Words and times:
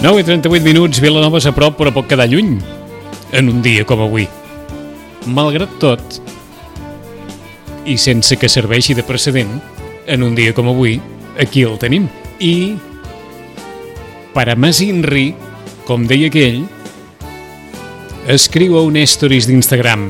Nou 0.00 0.16
i 0.16 0.24
38 0.24 0.64
minuts, 0.64 0.96
Vilanova 1.04 1.36
és 1.36 1.44
a 1.44 1.52
prop 1.52 1.74
però 1.76 1.90
pot 1.92 2.06
quedar 2.08 2.24
lluny 2.30 2.54
en 3.36 3.50
un 3.52 3.58
dia 3.60 3.84
com 3.84 4.00
avui. 4.00 4.24
Malgrat 5.28 5.74
tot, 5.82 6.16
i 7.84 7.98
sense 8.00 8.38
que 8.40 8.48
serveixi 8.48 8.96
de 8.96 9.04
precedent, 9.04 9.52
en 10.08 10.24
un 10.24 10.32
dia 10.38 10.54
com 10.56 10.72
avui, 10.72 10.96
aquí 11.36 11.66
el 11.68 11.76
tenim. 11.82 12.08
I, 12.40 12.78
per 14.32 14.48
a 14.48 14.56
més 14.56 14.80
inri, 14.80 15.34
com 15.84 16.08
deia 16.08 16.32
aquell, 16.32 16.62
escriu 18.32 18.80
a 18.80 18.86
un 18.88 18.96
stories 19.04 19.52
d'Instagram 19.52 20.08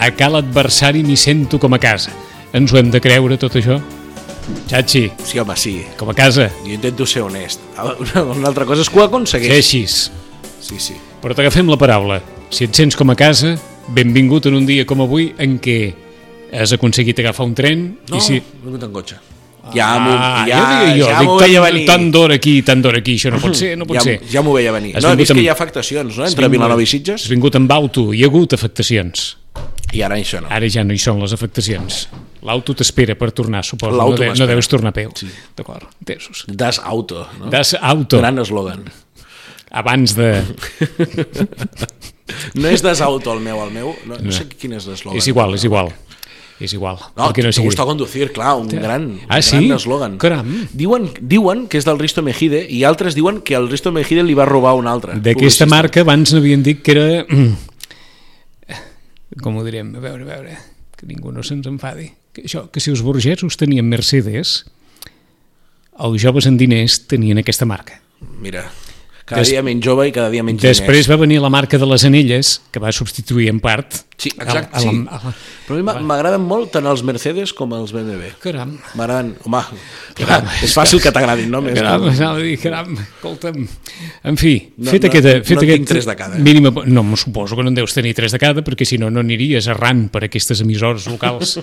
a 0.00 0.08
cal 0.16 0.40
adversari 0.40 1.04
m'hi 1.04 1.20
sento 1.20 1.60
com 1.60 1.76
a 1.76 1.78
casa. 1.78 2.16
Ens 2.56 2.72
ho 2.72 2.80
hem 2.80 2.88
de 2.90 3.00
creure, 3.04 3.36
tot 3.36 3.60
això? 3.60 3.76
Xachi, 4.68 5.10
Sí, 5.24 5.38
home, 5.38 5.56
sí. 5.56 5.84
com 5.98 6.08
a 6.10 6.14
casa. 6.14 6.50
Jo 6.64 6.72
intento 6.72 7.06
ser 7.06 7.22
honest. 7.22 7.60
Una, 7.78 8.22
una 8.38 8.48
altra 8.48 8.64
cosa 8.64 8.82
és 8.82 8.88
que 8.90 8.96
ho 8.98 9.02
Ser 9.02 9.08
aconsegueix. 9.08 9.52
així. 9.58 9.86
Sí, 9.86 10.78
sí. 10.78 10.94
Però 11.22 11.34
t'agafem 11.34 11.68
la 11.68 11.76
paraula. 11.76 12.20
Si 12.50 12.64
et 12.64 12.74
sents 12.74 12.96
com 12.96 13.10
a 13.10 13.16
casa, 13.16 13.56
benvingut 13.88 14.46
en 14.46 14.54
un 14.54 14.66
dia 14.66 14.86
com 14.86 15.00
avui 15.04 15.32
en 15.38 15.58
què 15.60 15.76
has 16.52 16.72
aconseguit 16.72 17.18
agafar 17.22 17.46
un 17.48 17.54
tren 17.56 17.84
No, 18.10 18.16
i 18.16 18.20
si... 18.20 18.36
he 18.36 18.42
vingut 18.64 18.82
en 18.88 18.92
cotxe. 18.92 19.16
Ja 19.72 19.92
m'ho 20.02 20.10
Ah, 20.18 20.44
ja, 20.48 20.62
jo, 20.96 21.06
ja 21.06 21.18
dic, 21.20 21.28
m'ho 21.28 21.36
veia 21.38 21.60
tant, 21.62 21.72
venir. 21.72 21.86
tant 21.86 22.08
d'hora 22.12 22.34
aquí, 22.34 22.54
tant 22.66 22.82
d'hora 22.82 22.98
aquí, 22.98 23.14
això 23.14 23.30
no 23.30 23.38
pot 23.40 23.54
ser, 23.60 23.76
no 23.78 23.86
pot 23.86 23.96
ja, 24.00 24.02
ser. 24.02 24.16
ja 24.28 24.42
m'ho 24.42 24.52
veia 24.56 24.72
venir. 24.74 24.96
Has 24.96 25.04
No, 25.06 25.12
he 25.12 25.16
vist 25.20 25.30
que 25.30 25.36
amb- 25.38 25.44
hi 25.44 25.48
ha 25.48 25.52
afectacions, 25.54 26.16
no?, 26.18 26.24
Has 26.24 26.32
entre 26.34 26.48
Vilanova 26.50 26.82
i 26.82 26.88
Has 26.88 26.90
Sitges. 26.96 27.28
vingut 27.30 27.54
amb 27.56 27.70
auto, 27.72 28.08
hi 28.12 28.24
ha 28.24 28.30
hagut 28.32 28.52
afectacions. 28.58 29.36
I 29.92 30.02
ara 30.02 30.16
això 30.18 30.40
no. 30.42 30.48
Ara 30.50 30.68
ja 30.72 30.82
no 30.84 30.92
hi 30.92 30.98
són 30.98 31.20
les 31.22 31.32
afectacions. 31.36 32.08
L'auto 32.42 32.74
t'espera 32.74 33.14
per 33.14 33.30
tornar, 33.32 33.62
suposo. 33.64 33.94
No, 33.96 34.08
de, 34.18 34.32
no 34.34 34.46
deus 34.50 34.66
tornar 34.68 34.90
a 34.90 34.96
peu. 34.96 35.10
Sí. 35.14 35.28
D'acord, 35.56 35.84
entesos. 36.00 36.44
Das 36.48 36.80
Auto, 36.82 37.26
no? 37.38 37.50
Das 37.52 37.74
auto, 37.80 38.18
Gran 38.18 38.38
eslògan. 38.42 38.82
abans 39.70 40.14
de... 40.18 40.42
No 42.54 42.68
és 42.70 42.80
Das 42.82 43.00
Auto 43.04 43.32
el 43.34 43.40
meu, 43.44 43.58
el 43.64 43.70
meu. 43.74 43.90
No, 44.08 44.16
no 44.22 44.32
sé 44.32 44.46
quin 44.48 44.72
és 44.78 44.86
l'eslògan. 44.88 45.18
És 45.20 45.26
igual, 45.28 45.52
és 45.58 45.64
igual. 45.68 45.90
És 46.62 46.72
igual. 46.76 46.96
No, 47.16 47.26
no 47.28 47.50
sigui- 47.52 47.66
gusta 47.66 47.84
conducir, 47.84 48.30
clar, 48.32 48.54
un 48.56 48.68
gran, 48.70 49.06
Ah, 49.28 49.36
un 49.40 49.42
sí? 49.42 49.56
gran 49.58 49.76
eslògan. 49.78 50.16
Caram. 50.22 50.52
Diuen, 50.72 51.10
diuen 51.20 51.66
que 51.68 51.78
és 51.78 51.84
del 51.84 51.98
Risto 51.98 52.22
Mejide 52.22 52.62
i 52.70 52.84
altres 52.88 53.14
diuen 53.18 53.40
que 53.42 53.54
el 53.58 53.68
Risto 53.68 53.90
Mejide 53.92 54.22
li 54.22 54.34
va 54.38 54.46
robar 54.46 54.74
un 54.78 54.86
altre. 54.86 55.18
D'aquesta 55.20 55.66
marca 55.66 56.00
abans 56.06 56.32
n'havien 56.32 56.62
dit 56.62 56.80
que 56.82 56.92
era... 56.94 57.26
Com 59.42 59.56
ho 59.58 59.64
direm? 59.66 59.94
A 59.96 60.00
veure, 60.04 60.22
a 60.22 60.28
veure, 60.28 60.56
que 60.96 61.06
ningú 61.08 61.32
no 61.32 61.42
se'ns 61.42 61.66
enfadi. 61.66 62.10
Que, 62.32 62.46
això, 62.48 62.66
que 62.72 62.80
si 62.80 62.92
els 62.92 63.02
burgesos 63.04 63.58
tenien 63.60 63.88
Mercedes, 63.88 64.62
els 66.00 66.22
joves 66.22 66.48
en 66.48 66.56
diners 66.60 67.02
tenien 67.10 67.40
aquesta 67.42 67.68
marca. 67.68 68.00
Mira, 68.40 68.64
cada 69.32 69.42
Des- 69.42 69.50
dia 69.56 69.62
menys 69.66 69.82
jove 69.84 70.06
i 70.08 70.12
cada 70.14 70.30
dia 70.32 70.44
menys 70.46 70.62
Després 70.62 71.08
va 71.10 71.16
venir 71.20 71.40
la 71.42 71.50
marca 71.52 71.80
de 71.80 71.88
les 71.90 72.04
anelles, 72.08 72.54
que 72.70 72.80
va 72.82 72.92
substituir 72.94 73.48
en 73.52 73.58
part... 73.64 74.04
Sí, 74.22 74.30
exacte, 74.38 74.70
a, 74.70 74.78
la, 74.78 74.90
sí. 74.92 74.98
a 75.10 75.16
la... 75.18 75.30
Però 75.66 75.74
a 75.74 75.78
mi 75.80 75.82
m'a- 75.82 75.96
m'agraden 76.06 76.44
molt 76.46 76.68
tant 76.76 76.86
els 76.86 77.00
Mercedes 77.02 77.50
com 77.58 77.72
els 77.74 77.90
BMW. 77.90 78.28
Caram, 78.44 78.76
M'agraden, 78.94 79.32
home, 79.48 79.62
clar, 80.14 80.36
és 80.62 80.74
fàcil 80.76 81.00
que 81.02 81.10
t'agradin, 81.10 81.48
no? 81.50 81.58
Més 81.64 81.74
caram, 81.80 82.04
a 82.06 82.36
dir, 82.38 82.52
caram, 82.62 82.92
escolta'm. 83.02 83.64
En 84.30 84.38
fi, 84.38 84.52
No- 84.76 84.92
fet 84.94 85.02
no- 85.08 85.10
aquest... 85.10 85.26
no 85.26 85.42
Fet 85.48 85.56
en 85.56 85.64
aquest 85.64 85.80
tinc 85.82 85.90
tres 85.90 86.06
de 86.06 86.14
cada, 86.20 86.38
eh? 86.38 86.44
Mínima, 86.44 86.70
no, 86.86 87.02
suposo 87.18 87.58
que 87.58 87.64
no 87.66 87.72
en 87.72 87.80
deus 87.80 87.96
tenir 87.96 88.14
tres 88.14 88.30
de 88.36 88.38
cada, 88.38 88.62
perquè 88.62 88.86
si 88.86 89.00
no, 89.02 89.10
no 89.10 89.24
aniries 89.26 89.66
errant 89.74 90.04
per 90.14 90.22
aquestes 90.28 90.62
emissores 90.62 91.08
locals 91.10 91.56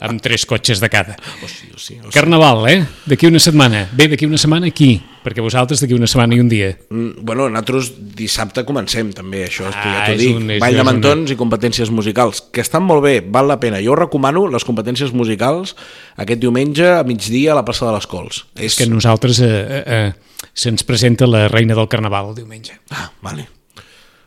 amb 0.00 0.22
tres 0.24 0.46
cotxes 0.48 0.80
de 0.80 0.88
cada. 0.88 1.18
Oh, 1.44 1.48
sí, 1.52 1.68
oh, 1.74 1.78
sí, 1.78 1.98
oh, 2.00 2.08
sí. 2.08 2.14
Carnaval, 2.16 2.64
eh? 2.72 2.80
D'aquí 3.04 3.28
una 3.28 3.42
setmana. 3.42 3.84
Bé, 3.92 4.08
d'aquí 4.08 4.24
una 4.30 4.40
setmana 4.40 4.72
aquí, 4.72 4.94
perquè 5.24 5.42
vosaltres 5.44 5.80
d'aquí 5.82 5.92
una 5.94 6.06
setmana 6.08 6.34
i 6.34 6.40
un 6.40 6.48
dia. 6.48 6.70
Mm, 6.88 7.20
Bueno, 7.22 7.48
nosaltres 7.50 7.92
dissabte 8.16 8.64
comencem 8.64 9.12
també, 9.12 9.44
això, 9.46 9.66
Ah, 9.68 9.82
ja 9.84 10.06
t'ho 10.06 10.12
és 10.12 10.18
dic. 10.18 10.36
un- 10.36 10.46
Ball 10.58 10.74
de 10.74 10.80
una- 10.80 10.84
mantons 10.92 11.30
i 11.30 11.36
competències 11.36 11.90
musicals, 11.90 12.40
que 12.52 12.60
estan 12.60 12.82
molt 12.82 13.02
bé, 13.02 13.20
val 13.20 13.46
la 13.48 13.58
pena. 13.60 13.78
Jo 13.82 13.94
recomano 13.94 14.46
les 14.48 14.64
competències 14.64 15.12
musicals 15.12 15.76
aquest 16.16 16.40
diumenge 16.40 16.86
a 16.88 17.02
migdia 17.04 17.52
a 17.52 17.54
la 17.54 17.64
plaça 17.64 17.86
de 17.86 17.92
les 17.92 18.06
Cols. 18.06 18.46
És 18.56 18.76
que 18.76 18.86
nosaltres 18.86 19.40
eh, 19.40 19.46
eh, 19.46 19.84
eh, 19.86 20.12
se'ns 20.54 20.84
presenta 20.84 21.26
la 21.26 21.48
reina 21.48 21.74
del 21.74 21.88
Carnaval 21.88 22.30
el 22.30 22.34
diumenge. 22.36 22.78
Ah, 22.90 23.10
vale. 23.22 23.48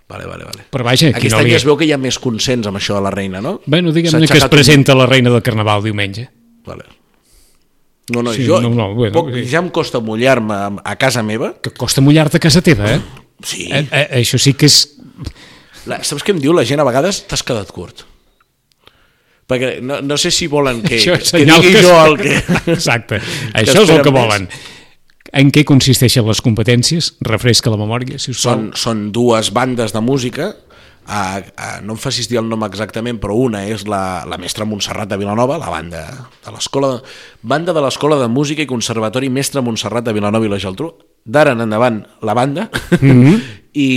Vale, 0.07 0.25
vale, 0.27 0.43
vale. 0.43 0.63
Però 0.69 0.83
vaja, 0.83 1.07
aquí 1.07 1.17
Aquest 1.17 1.31
no 1.33 1.39
any 1.39 1.47
li... 1.47 1.53
es 1.55 1.63
veu 1.65 1.75
que 1.77 1.85
hi 1.85 1.91
ha 1.91 1.97
més 1.97 2.19
consens 2.19 2.67
amb 2.67 2.77
això 2.77 2.93
de 2.93 3.01
la 3.01 3.09
reina, 3.09 3.41
no? 3.41 3.61
Bueno, 3.65 3.91
diguem-ne 3.91 4.19
que 4.19 4.25
es 4.25 4.31
aixecat 4.31 4.43
un- 4.51 4.57
presenta 4.57 4.93
la 4.93 5.07
reina 5.07 5.31
del 5.31 5.41
Carnaval 5.41 5.81
diumenge. 5.81 6.29
Vale. 6.65 6.83
No, 8.11 8.21
no, 8.21 8.33
Sí, 8.35 8.43
jo 8.45 8.59
no, 8.59 8.69
no, 8.69 8.89
bueno, 8.93 9.13
poc, 9.15 9.29
sí. 9.31 9.45
ja 9.47 9.61
em 9.63 9.69
costa 9.71 10.01
mullar-me 10.03 10.57
a, 10.83 10.95
casa 10.99 11.23
meva. 11.23 11.53
Que 11.63 11.71
costa 11.71 12.01
mullar-te 12.03 12.35
a 12.37 12.43
casa 12.43 12.61
teva, 12.61 12.89
eh? 12.91 12.99
Sí. 13.43 13.69
eh, 13.71 13.85
eh? 13.91 14.07
Això 14.19 14.39
sí 14.41 14.53
que 14.59 14.67
és... 14.67 14.81
La, 15.87 16.01
saps 16.03 16.23
què 16.23 16.31
em 16.35 16.41
diu 16.43 16.51
la 16.55 16.65
gent 16.67 16.79
a 16.83 16.85
vegades? 16.87 17.21
T'has 17.27 17.43
quedat 17.43 17.71
curt. 17.71 18.03
Perquè 19.47 19.77
no, 19.83 20.01
no 20.03 20.15
sé 20.19 20.31
si 20.31 20.47
volen 20.51 20.81
que, 20.83 20.95
Això 20.99 21.15
és 21.19 21.31
que 21.35 21.43
digui 21.47 21.73
que- 21.75 21.81
jo 21.83 21.95
el 22.05 22.15
que... 22.19 22.37
Exacte. 22.75 23.19
Això 23.59 23.83
és 23.83 23.91
el 23.91 24.01
que 24.03 24.11
més. 24.11 24.19
volen. 24.21 24.47
En 25.33 25.49
què 25.51 25.63
consisteixen 25.67 26.27
les 26.27 26.39
competències? 26.45 27.13
Refresca 27.25 27.71
la 27.73 27.79
memòria, 27.79 28.19
si 28.21 28.31
us 28.31 28.43
plau. 28.43 28.53
Són, 28.53 28.67
són 28.77 29.03
dues 29.15 29.49
bandes 29.55 29.91
de 29.95 30.01
música, 30.05 30.51
a, 31.07 31.41
a, 31.57 31.69
no 31.83 31.93
em 31.95 31.99
facis 31.99 32.29
dir 32.31 32.39
el 32.39 32.47
nom 32.49 32.63
exactament, 32.67 33.19
però 33.21 33.35
una 33.35 33.65
és 33.67 33.87
la, 33.89 34.23
la 34.29 34.37
mestra 34.41 34.65
Montserrat 34.65 35.09
de 35.11 35.17
Vilanova, 35.19 35.57
la 35.61 35.71
banda 35.71 36.03
de 36.45 36.53
l'escola 36.53 36.95
banda 37.41 37.73
de 37.75 37.81
l'Escola 37.83 38.19
de 38.21 38.29
Música 38.31 38.63
i 38.63 38.69
Conservatori 38.69 39.29
Mestre 39.29 39.61
Montserrat 39.61 40.05
de 40.07 40.13
Vilanova 40.15 40.47
i 40.47 40.51
la 40.53 40.61
Geltrú, 40.63 40.93
d'ara 41.23 41.53
en 41.55 41.61
endavant 41.63 42.01
la 42.21 42.33
banda, 42.33 42.69
Mhm. 42.99 43.41
i, 43.73 43.89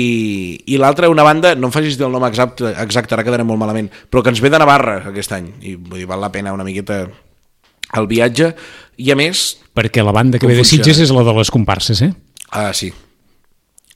i 0.72 0.78
l'altra 0.80 1.10
una 1.12 1.22
banda, 1.26 1.54
no 1.54 1.68
em 1.68 1.72
facis 1.74 1.98
dir 1.98 2.06
el 2.06 2.12
nom 2.14 2.24
exacte, 2.24 2.70
exacte, 2.80 3.12
ara 3.14 3.24
quedarem 3.26 3.46
molt 3.46 3.60
malament, 3.60 3.90
però 4.10 4.22
que 4.24 4.32
ens 4.32 4.40
ve 4.40 4.48
de 4.50 4.58
Navarra 4.62 5.02
aquest 5.10 5.34
any, 5.36 5.50
i 5.60 5.74
vull 5.76 6.00
dir, 6.00 6.06
val 6.08 6.20
la 6.20 6.32
pena 6.32 6.54
una 6.56 6.64
miqueta 6.64 7.02
el 7.96 8.06
viatge, 8.10 8.54
i 8.98 9.10
a 9.12 9.16
més, 9.18 9.58
Perquè 9.76 10.00
la 10.02 10.14
banda 10.16 10.38
que 10.40 10.48
ve 10.48 10.56
de? 10.56 10.64
Sitges 10.64 10.98
és 11.04 11.10
la 11.12 11.22
de 11.22 11.34
les 11.36 11.50
comparses, 11.52 12.00
eh? 12.02 12.14
ah, 12.50 12.72
sí, 12.72 12.88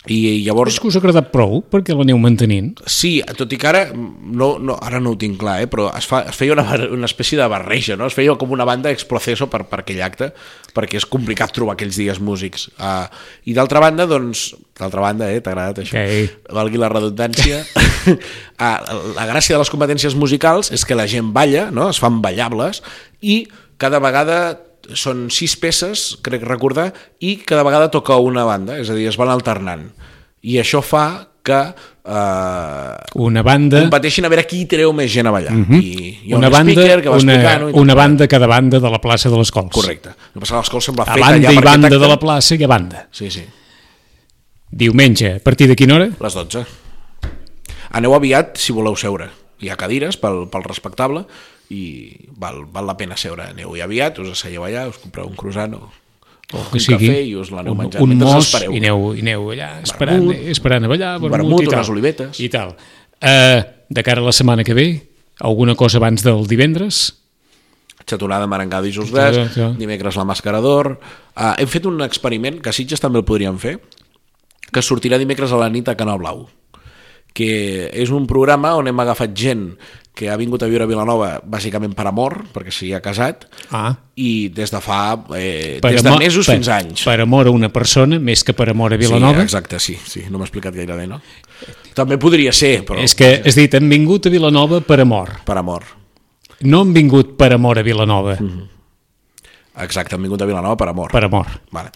i 0.08 0.40
llavors 0.46 0.72
És 0.72 0.80
que 0.80 0.88
us 0.88 0.96
ha 0.96 1.00
agradat 1.02 1.26
prou 1.28 1.58
perquè 1.68 1.92
l'aneu 1.92 2.16
mantenint. 2.20 2.70
Sí, 2.88 3.18
tot 3.36 3.50
i 3.52 3.58
que 3.60 3.68
ara 3.68 3.82
no, 3.92 4.54
no, 4.56 4.78
ara 4.80 4.96
no 5.02 5.12
ho 5.12 5.18
tinc 5.20 5.36
clar, 5.42 5.58
eh, 5.60 5.68
però 5.68 5.90
es, 5.96 6.06
fa, 6.08 6.22
es 6.30 6.38
feia 6.38 6.54
una, 6.54 6.64
una 6.96 7.08
espècie 7.08 7.36
de 7.36 7.48
barreja, 7.52 7.98
no? 8.00 8.08
es 8.08 8.16
feia 8.16 8.32
com 8.40 8.54
una 8.56 8.64
banda 8.64 8.88
ex 8.94 9.04
proceso 9.04 9.50
per, 9.52 9.66
per 9.68 9.82
aquell 9.82 10.00
acte, 10.06 10.30
perquè 10.72 10.96
és 11.02 11.08
complicat 11.10 11.52
trobar 11.52 11.74
aquells 11.76 11.98
dies 12.00 12.20
músics. 12.24 12.70
Uh, 12.78 13.04
I 13.44 13.56
d'altra 13.58 13.82
banda, 13.84 14.08
doncs, 14.08 14.46
d'altra 14.80 15.04
banda, 15.04 15.28
eh, 15.28 15.44
t'ha 15.44 15.52
agradat 15.52 15.82
això, 15.84 16.00
Ok. 16.00 16.48
valgui 16.56 16.80
la 16.80 16.88
redundància, 16.92 17.60
uh, 17.68 18.16
la 19.18 19.28
gràcia 19.28 19.58
de 19.58 19.60
les 19.60 19.72
competències 19.74 20.16
musicals 20.16 20.72
és 20.72 20.86
que 20.88 20.96
la 20.96 21.08
gent 21.10 21.34
balla, 21.36 21.68
no? 21.68 21.90
es 21.92 22.00
fan 22.00 22.22
ballables, 22.24 22.80
i 23.20 23.42
cada 23.76 24.00
vegada 24.00 24.40
són 24.96 25.28
sis 25.34 25.56
peces, 25.60 26.16
crec 26.24 26.44
recordar, 26.46 26.90
i 27.20 27.36
cada 27.46 27.64
vegada 27.66 27.90
toca 27.92 28.16
una 28.20 28.44
banda, 28.48 28.78
és 28.80 28.90
a 28.90 28.96
dir, 28.96 29.08
es 29.10 29.18
van 29.20 29.32
alternant. 29.32 29.88
I 30.42 30.60
això 30.62 30.80
fa 30.84 31.30
que 31.44 31.58
eh, 32.04 33.20
Una 33.20 33.42
banda, 33.42 33.80
competeixin 33.84 34.26
a 34.26 34.30
veure 34.32 34.44
qui 34.48 34.64
treu 34.68 34.92
més 34.96 35.10
gent 35.12 35.28
a 35.28 35.32
ballar. 35.34 35.54
I 35.76 35.92
hi 36.26 36.34
ha 36.34 36.38
una 36.38 36.50
un 36.50 36.56
banda, 36.56 36.74
speaker 36.74 36.98
que 37.00 37.12
va 37.12 37.20
una, 37.20 37.36
explicant... 37.38 37.78
una 37.80 37.96
banda 37.96 38.28
cada 38.28 38.50
banda 38.50 38.80
de 38.80 38.90
la 38.92 39.00
plaça 39.00 39.32
de 39.32 39.40
les 39.40 39.52
Cols. 39.54 39.72
Correcte. 39.74 40.14
Que 40.34 40.42
passa 40.42 40.58
a 40.58 40.64
l'escola 40.64 40.84
sembla 40.84 41.06
A 41.06 41.14
feta 41.14 41.26
banda 41.26 41.48
ja 41.48 41.54
i 41.56 41.64
banda 41.64 41.92
de 41.96 42.12
la 42.12 42.18
plaça 42.20 42.56
i 42.56 42.64
a 42.64 42.70
banda. 42.70 43.06
Sí, 43.12 43.30
sí. 43.32 43.44
Diumenge, 44.70 45.36
a 45.40 45.44
partir 45.44 45.68
de 45.70 45.76
quina 45.76 45.96
hora? 45.96 46.10
Les 46.20 46.36
12. 46.38 46.64
Aneu 47.98 48.14
aviat 48.14 48.60
si 48.60 48.76
voleu 48.76 48.96
seure. 48.96 49.30
Hi 49.60 49.72
ha 49.72 49.76
cadires 49.80 50.16
pel, 50.20 50.44
pel 50.52 50.64
respectable 50.64 51.24
i 51.70 51.82
val, 52.36 52.64
val 52.72 52.86
la 52.90 52.96
pena 52.98 53.16
seure. 53.16 53.50
Aneu-hi 53.54 53.82
aviat, 53.84 54.18
us 54.22 54.32
asseieu 54.34 54.64
allà, 54.66 54.88
us 54.90 54.98
compreu 54.98 55.28
un 55.30 55.36
croissant 55.38 55.74
o, 55.78 55.84
o 56.52 56.64
que 56.72 56.80
un 56.80 56.82
sigui 56.82 57.06
cafè 57.08 57.20
i 57.28 57.34
us 57.38 57.52
l'aneu 57.54 57.76
un, 57.76 57.78
menjant. 57.84 58.02
un 58.02 58.10
mentre 58.10 58.26
mos 58.26 58.48
espereu. 58.48 58.74
i 58.74 58.80
aneu, 58.82 59.04
i 59.14 59.22
aneu 59.22 59.50
allà 59.54 59.70
esperant, 59.86 60.24
Vermut, 60.26 60.48
esperant 60.56 60.84
a 60.84 60.90
ballar, 60.90 61.12
vermut, 61.20 61.36
vermut, 61.38 61.62
i 61.62 61.70
tal. 61.70 61.78
unes 61.78 61.92
olivetes. 61.94 62.40
I 62.42 62.50
tal. 62.50 62.74
Uh, 63.20 63.62
de 63.88 64.02
cara 64.06 64.20
a 64.22 64.26
la 64.26 64.34
setmana 64.34 64.64
que 64.66 64.74
ve, 64.74 64.88
alguna 65.40 65.74
cosa 65.78 65.98
abans 66.02 66.26
del 66.26 66.46
divendres? 66.50 67.16
xatonada, 68.10 68.46
marangada 68.50 68.88
i 68.88 68.92
Sí, 68.92 69.02
sí. 69.54 69.66
dimecres 69.78 70.16
la 70.16 70.24
màscara 70.24 70.58
d'or. 70.60 70.98
Uh, 71.36 71.54
hem 71.58 71.68
fet 71.68 71.86
un 71.86 72.00
experiment, 72.02 72.58
que 72.60 72.70
a 72.70 72.72
Sitges 72.72 72.98
també 72.98 73.20
el 73.20 73.24
podríem 73.24 73.58
fer, 73.58 73.76
que 74.72 74.82
sortirà 74.82 75.18
dimecres 75.18 75.52
a 75.52 75.56
la 75.60 75.68
nit 75.70 75.86
a 75.88 75.94
Canal 75.94 76.18
Blau 76.18 76.48
que 77.32 77.90
és 77.92 78.10
un 78.10 78.26
programa 78.26 78.74
on 78.76 78.88
hem 78.88 79.00
agafat 79.00 79.34
gent 79.34 79.76
que 80.14 80.28
ha 80.28 80.36
vingut 80.36 80.60
a 80.62 80.66
viure 80.68 80.84
a 80.84 80.88
Vilanova 80.90 81.28
bàsicament 81.46 81.94
per 81.96 82.04
amor, 82.10 82.42
perquè 82.52 82.72
s'hi 82.74 82.90
ha 82.92 83.00
casat, 83.00 83.46
Ah. 83.70 83.94
i 84.16 84.48
des 84.52 84.70
de 84.70 84.80
fa... 84.82 85.14
Eh, 85.38 85.78
Per 85.80 85.92
des 85.92 86.02
de 86.02 86.08
amor- 86.10 86.18
mesos 86.20 86.46
per, 86.46 86.56
fins 86.56 86.68
anys. 86.68 87.04
Per 87.04 87.20
amor 87.22 87.46
a 87.46 87.50
una 87.54 87.70
persona, 87.72 88.18
més 88.18 88.42
que 88.44 88.52
per 88.52 88.68
amor 88.68 88.92
a 88.92 88.98
Vilanova. 89.00 89.38
Sí, 89.38 89.42
exacte, 89.42 89.78
sí, 89.80 89.96
sí, 90.04 90.24
no 90.28 90.36
m'he 90.38 90.44
explicat 90.44 90.74
gaire 90.74 90.96
bé, 90.98 91.06
no? 91.06 91.20
També 91.94 92.18
podria 92.18 92.52
ser, 92.52 92.84
però 92.84 92.98
És 93.00 93.14
que, 93.14 93.40
és 93.44 93.54
dit, 93.56 93.72
han 93.74 93.88
vingut 93.88 94.26
a 94.26 94.30
Vilanova 94.30 94.80
per 94.82 95.00
amor. 95.00 95.30
per 95.46 95.56
amor. 95.56 95.84
No 96.62 96.82
han 96.82 96.92
vingut 96.92 97.36
per 97.38 97.52
amor 97.54 97.78
a 97.78 97.82
Vilanova, 97.82 98.36
Mm. 98.40 98.68
Exacte, 99.82 100.14
han 100.16 100.22
vingut 100.22 100.42
a 100.42 100.46
Vilanova 100.46 100.76
per 100.76 100.88
amor. 100.88 101.10
per 101.10 101.24
amor. 101.24 101.46
Vale. 101.72 101.90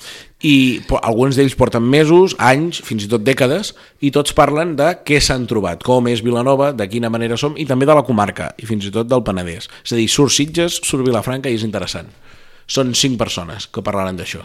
I 0.44 0.81
po- 0.88 1.00
alguns 1.02 1.36
d'ells 1.36 1.54
porten 1.56 1.82
mesos, 1.82 2.34
anys, 2.38 2.81
fins 2.84 3.04
i 3.04 3.08
tot 3.08 3.22
dècades, 3.25 3.75
i 4.00 4.10
tots 4.10 4.32
parlen 4.36 4.75
de 4.76 4.90
què 5.04 5.20
s'han 5.20 5.46
trobat, 5.46 5.82
com 5.82 6.06
és 6.08 6.22
Vilanova, 6.22 6.72
de 6.72 6.88
quina 6.88 7.08
manera 7.10 7.36
som, 7.36 7.54
i 7.56 7.64
també 7.66 7.86
de 7.86 7.94
la 7.94 8.02
comarca, 8.04 8.54
i 8.58 8.66
fins 8.66 8.84
i 8.86 8.90
tot 8.90 9.08
del 9.08 9.22
Penedès. 9.22 9.69
És 9.84 9.92
a 9.92 9.96
dir, 9.96 10.08
surt 10.08 10.32
Sitges, 10.32 10.81
surt 10.84 11.04
Vilafranca 11.06 11.48
i 11.48 11.54
és 11.54 11.62
interessant. 11.64 12.08
Són 12.66 12.94
cinc 12.94 13.19
persones 13.19 13.66
que 13.66 13.82
parlaran 13.82 14.16
d'això. 14.16 14.40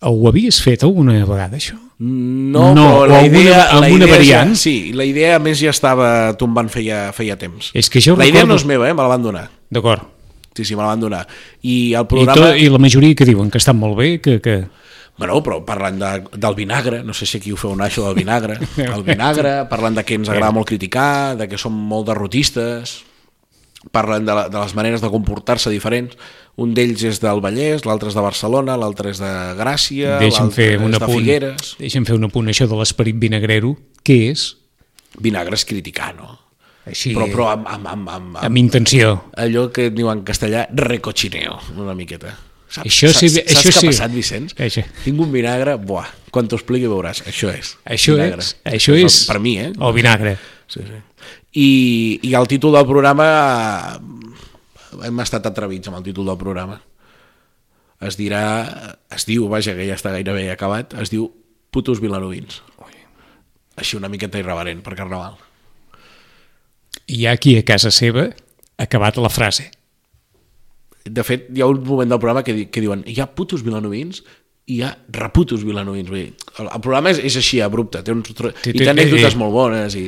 Ho 0.00 0.28
havies 0.28 0.60
fet 0.62 0.84
alguna 0.86 1.16
vegada, 1.26 1.56
això? 1.58 1.74
No, 1.98 2.72
No, 2.74 2.84
però 3.02 3.06
la 3.08 3.18
alguna- 3.18 3.40
idea... 3.40 3.62
amb 3.72 3.80
la 3.82 3.88
idea 3.90 4.06
variant? 4.12 4.50
Ja, 4.50 4.54
sí, 4.56 4.92
la 4.94 5.04
idea 5.04 5.34
a 5.36 5.38
més 5.42 5.58
ja 5.58 5.70
estava 5.70 6.36
tombant 6.38 6.68
feia, 6.70 7.08
feia 7.12 7.34
temps. 7.36 7.72
És 7.74 7.90
que 7.90 7.98
jo 8.00 8.14
la 8.14 8.24
idea 8.26 8.44
recordo- 8.44 8.54
no 8.54 8.60
és 8.60 8.64
meva, 8.64 8.88
eh? 8.88 8.94
me 8.94 9.02
la 9.02 9.08
van 9.08 9.22
donar. 9.26 9.50
D'acord. 9.70 10.02
Sí, 10.58 10.64
sí, 10.66 10.74
me 10.74 10.82
la 10.82 10.90
van 10.90 11.00
donar. 11.06 11.22
I 11.62 11.94
el 11.94 12.02
I, 12.02 12.08
programa... 12.10 12.50
to, 12.50 12.56
I 12.58 12.66
la 12.74 12.82
majoria 12.82 13.14
que 13.14 13.26
diuen 13.28 13.50
que 13.54 13.60
estan 13.62 13.78
molt 13.78 13.94
bé, 13.98 14.16
que... 14.20 14.40
que... 14.42 14.56
Bueno, 15.18 15.36
però 15.42 15.60
parlant 15.66 15.98
de, 15.98 16.08
del 16.38 16.54
vinagre, 16.54 17.02
no 17.06 17.14
sé 17.14 17.26
si 17.26 17.38
aquí 17.38 17.50
ho 17.54 17.58
feu 17.58 17.72
un 17.74 17.82
això 17.82 18.04
del 18.06 18.14
vinagre, 18.14 18.54
el 18.82 19.02
vinagre, 19.06 19.52
parlant 19.70 19.98
de 19.98 20.04
que 20.06 20.18
ens 20.18 20.30
agrada 20.30 20.54
molt 20.54 20.66
criticar, 20.70 21.34
de 21.38 21.48
que 21.50 21.58
som 21.58 21.74
molt 21.74 22.06
derrotistes, 22.10 23.00
parlen 23.94 24.26
de, 24.26 24.34
la, 24.34 24.48
de 24.50 24.58
les 24.58 24.74
maneres 24.78 25.02
de 25.02 25.10
comportar-se 25.10 25.70
diferents, 25.74 26.14
un 26.58 26.74
d'ells 26.74 27.02
és 27.06 27.22
del 27.22 27.42
Vallès, 27.42 27.86
l'altre 27.86 28.10
és 28.10 28.18
de 28.18 28.22
Barcelona, 28.22 28.78
l'altre 28.78 29.14
és 29.14 29.22
de 29.22 29.32
Gràcia, 29.58 30.18
l'altre 30.18 30.72
és 30.74 30.82
de 30.82 30.98
apunt. 30.98 31.14
Figueres... 31.14 31.74
Deixa'm 31.82 32.06
fer 32.06 32.18
un 32.18 32.26
apunt, 32.30 32.50
això 32.50 32.66
de 32.70 32.78
l'esperit 32.78 33.18
vinagrero. 33.18 33.76
Què 34.06 34.20
és? 34.32 34.50
Vinagre 35.22 35.58
és 35.58 35.66
criticar, 35.66 36.14
no? 36.18 36.34
Així, 36.88 37.12
Però, 37.16 37.26
però 37.30 37.46
amb, 37.52 37.66
amb, 37.68 37.86
amb, 37.92 38.08
amb, 38.08 38.36
amb 38.38 38.44
amb 38.48 38.60
intenció. 38.60 39.14
allò 39.36 39.68
que 39.74 39.90
diu 39.94 40.08
en 40.12 40.22
castellà 40.26 40.66
recochineo, 40.72 41.58
una 41.76 41.94
miqueta. 41.98 42.34
Saps, 42.68 42.84
Això 42.84 43.08
sí, 43.16 43.30
saps, 43.32 43.46
això 43.48 43.62
saps 43.62 43.76
què 43.76 43.80
sí. 43.80 43.86
ha 43.86 43.90
passat, 43.94 44.12
Vicenç? 44.12 44.54
Això. 44.60 44.82
Tinc 45.04 45.20
un 45.24 45.30
vinagre, 45.32 45.76
buah, 45.80 46.08
quan 46.34 46.48
t'ho 46.48 46.58
expliqui 46.60 46.88
veuràs, 46.90 47.22
això 47.30 47.48
és. 47.52 47.70
Això 47.88 48.16
vinagre. 48.18 48.44
és, 48.44 48.50
això 48.74 48.96
és... 48.98 49.22
Per 49.30 49.38
mi, 49.40 49.54
eh? 49.62 49.70
El 49.72 49.94
vinagre. 49.96 50.34
Sí, 50.68 50.82
sí. 50.84 50.98
I, 51.56 51.68
I 52.28 52.34
el 52.36 52.46
títol 52.50 52.76
del 52.76 52.84
programa 52.84 53.24
hem 55.04 55.20
estat 55.24 55.46
atrevits 55.48 55.88
amb 55.88 55.98
el 56.00 56.04
títol 56.10 56.28
del 56.28 56.36
programa 56.40 56.76
es 58.04 58.16
dirà 58.18 58.42
es 59.14 59.24
diu, 59.26 59.48
vaja, 59.50 59.74
que 59.74 59.86
ja 59.88 59.96
està 59.98 60.12
gairebé 60.14 60.48
acabat 60.52 60.94
es 61.02 61.10
diu 61.12 61.26
putos 61.74 62.00
vilanovins 62.04 62.60
així 63.78 63.96
una 63.98 64.10
miqueta 64.12 64.38
irreverent 64.40 64.80
per 64.86 64.96
Carnaval 64.98 65.36
Hi 67.08 67.24
ha 67.26 67.36
qui 67.40 67.56
a 67.58 67.64
casa 67.64 67.90
seva 67.94 68.28
ha 68.28 68.84
acabat 68.86 69.16
la 69.18 69.30
frase. 69.32 69.70
de 71.08 71.22
fet, 71.24 71.46
hi 71.56 71.62
ha 71.64 71.66
un 71.66 71.78
moment 71.88 72.10
del 72.10 72.18
programa 72.20 72.42
que, 72.44 72.52
di- 72.52 72.66
que 72.68 72.82
diuen 72.84 73.00
hi 73.08 73.14
ha 73.22 73.26
putos 73.32 73.62
vilanovins 73.64 74.18
i 74.68 74.74
hi 74.76 74.82
ha 74.84 74.90
reputos 75.16 75.62
vilanovins 75.64 76.10
Vull 76.12 76.18
dir, 76.20 76.34
el, 76.60 76.66
el 76.68 76.82
programa 76.84 77.08
és, 77.14 77.22
és 77.24 77.38
així, 77.40 77.62
abrupte 77.64 78.02
té 78.04 78.12
uns, 78.12 78.28
Té- 78.36 78.50
i 78.74 78.74
té- 78.76 78.84
té 78.84 78.90
anècdotes 78.92 79.32
eh. 79.32 79.38
molt 79.40 79.54
bones 79.56 79.96
i 79.96 80.04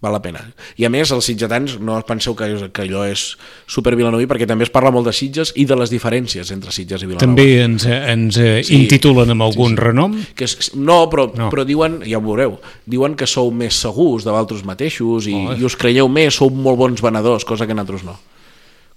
val 0.00 0.14
la 0.16 0.20
pena 0.24 0.40
i 0.80 0.86
a 0.86 0.90
més 0.92 1.10
els 1.12 1.26
sitgetans 1.28 1.74
no 1.78 1.98
penseu 2.08 2.32
que, 2.34 2.46
que 2.72 2.82
allò 2.86 3.02
és 3.04 3.36
super 3.68 3.92
vilanoví 3.98 4.24
perquè 4.30 4.46
també 4.48 4.64
es 4.64 4.72
parla 4.72 4.90
molt 4.94 5.04
de 5.10 5.12
Sitges 5.12 5.52
i 5.60 5.66
de 5.68 5.76
les 5.76 5.90
diferències 5.92 6.50
entre 6.54 6.72
Sitges 6.72 7.02
i 7.04 7.06
Vilanova 7.10 7.26
També 7.26 7.48
ens, 7.64 7.84
ens 7.84 8.38
eh, 8.40 8.62
Sí. 8.64 8.78
intitulen 8.78 9.30
amb 9.30 9.42
algun 9.44 9.76
renom. 9.76 10.16
que 10.34 10.44
és, 10.48 10.72
no, 10.74 11.02
però, 11.10 11.28
No. 11.36 11.50
però 11.52 11.66
diuen, 11.68 12.00
ja 12.08 12.16
ho 12.18 12.24
veureu, 12.24 12.58
diuen 12.86 13.14
que 13.14 13.26
sou 13.26 13.50
més 13.52 13.74
segurs 13.76 14.24
de 14.24 14.30
vosaltres 14.32 14.64
mateixos 14.64 15.26
i, 15.28 15.34
Oh. 15.34 15.54
i 15.54 15.64
us 15.64 15.76
creieu 15.76 16.08
més, 16.08 16.34
sou 16.34 16.48
molt 16.50 16.78
bons 16.78 17.00
venedors, 17.02 17.44
cosa 17.44 17.66
que 17.66 17.74
nosaltres 17.74 18.04
no. 18.04 18.18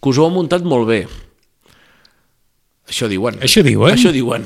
Que 0.02 0.10
us 0.10 0.18
ho 0.18 0.24
heu 0.26 0.32
muntat 0.32 0.64
molt 0.64 0.88
bé. 0.88 1.08
Això 2.88 3.08
diuen. 3.08 3.40
Això 3.40 3.64
diuen? 3.64 3.94
Això 3.96 4.12
diuen. 4.12 4.46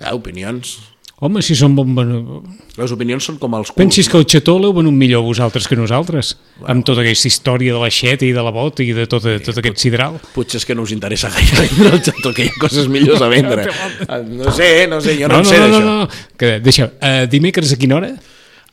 Ah, 0.00 0.14
opinions. 0.14 0.78
Home, 1.20 1.40
si 1.42 1.56
són 1.58 1.72
bon... 1.74 1.88
bon- 1.96 2.42
Les 2.78 2.92
opinions 2.94 3.24
són 3.26 3.40
com 3.42 3.56
els 3.58 3.72
culs. 3.72 3.78
Pensis 3.80 4.06
que 4.06 4.14
el 4.20 4.26
xató 4.30 4.54
l'heu 4.62 4.70
venut 4.76 4.94
millor 4.94 5.24
vosaltres 5.26 5.66
que 5.66 5.74
nosaltres, 5.74 6.36
amb 6.70 6.84
tota 6.86 7.02
aquesta 7.02 7.26
història 7.26 7.74
de 7.74 7.80
la 7.82 7.88
xeta 7.90 8.22
i 8.24 8.30
de 8.36 8.44
la 8.46 8.52
bota 8.54 8.84
i 8.86 8.92
de 8.94 9.06
tot, 9.10 9.26
tot 9.42 9.58
aquest 9.58 9.82
sidral. 9.82 10.20
Potser 10.36 10.60
és 10.60 10.66
que 10.68 10.76
no 10.78 10.84
us 10.86 10.92
interessa 10.94 11.26
gaire 11.34 11.64
vendre 11.64 11.90
el 11.96 12.04
xató, 12.06 12.30
que 12.36 12.46
hi 12.46 12.52
ha 12.52 12.60
coses 12.62 12.86
millors 12.86 13.20
a 13.26 13.28
vendre. 13.34 13.66
Ah, 14.06 14.20
No 14.22 14.52
sé, 14.54 14.86
no 14.86 15.00
sé, 15.02 15.16
jo 15.18 15.26
no, 15.26 15.40
No, 15.40 15.42
en 15.42 15.42
no, 15.42 15.50
sé 15.50 15.58
no, 15.58 15.66
d'això. 15.66 15.82
no, 15.82 15.98
no. 16.04 16.08
Que, 16.38 16.52
deixa, 16.62 16.86
uh, 17.02 17.26
dimecres 17.26 17.74
a 17.74 17.80
quina 17.82 17.98
hora? 17.98 18.12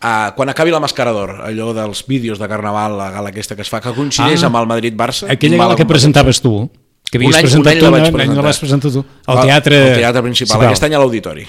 Ah, 0.05 0.33
quan 0.37 0.49
acabi 0.53 0.69
la 0.69 0.83
Mascarador, 0.83 1.39
allò 1.49 1.71
dels 1.73 2.05
vídeos 2.05 2.37
de 2.37 2.47
Carnaval, 2.51 2.93
la 2.99 3.09
gala 3.09 3.33
aquesta 3.33 3.55
que 3.57 3.63
es 3.65 3.69
fa, 3.73 3.81
que 3.81 3.89
coincideix 3.95 4.43
Ah. 4.43 4.51
amb 4.51 4.61
el 4.61 4.67
Madrid-Barça. 4.69 5.31
Aquella 5.33 5.57
gala 5.57 5.75
que 5.79 5.85
presentaves 5.89 6.43
tu, 6.45 6.69
que 7.09 7.17
havies 7.17 7.31
un 7.33 7.39
any, 7.39 7.45
presentat 7.49 7.73
un 7.73 7.73
any 7.73 7.79
tu, 7.81 7.91
vaig 7.95 8.13
un 8.13 8.21
any 8.21 8.35
la 8.37 8.41
vas 8.53 8.59
presentar 8.61 8.91
tu, 8.93 9.01
al 9.25 9.41
teatre... 9.47 9.79
al 9.95 9.97
teatre 10.03 10.21
principal, 10.29 10.61
aquest 10.69 10.83
any 10.85 10.93
a 10.93 10.99
l'Auditori. 11.01 11.47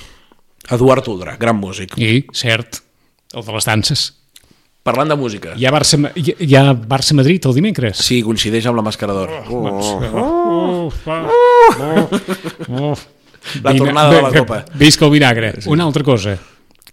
Eduard 0.71 1.07
Uldra, 1.09 1.37
gran 1.39 1.57
músic. 1.57 1.95
I, 1.99 2.27
cert, 2.35 2.81
el 3.35 3.45
de 3.47 3.53
les 3.55 3.67
danses. 3.69 4.07
Parlant 4.87 5.11
de 5.11 5.17
música. 5.19 5.55
Hi 5.59 5.67
ha 5.67 5.73
Barça, 5.75 5.99
hi, 6.15 6.35
hi 6.47 6.55
ha 6.55 6.71
Barça 6.75 7.15
Madrid 7.19 7.47
el 7.49 7.55
dimecres? 7.57 7.99
Sí, 8.07 8.21
coincideix 8.23 8.69
amb 8.71 8.79
la 8.79 8.85
Mascarador. 8.87 9.33
Oh, 9.51 10.91
La 13.63 13.75
tornada 13.77 14.11
de 14.13 14.23
la 14.23 14.31
Copa. 14.31 14.65
Visca 14.75 15.05
el 15.07 15.11
vinagre. 15.13 15.55
Una 15.67 15.85
altra 15.85 16.03
cosa. 16.03 16.37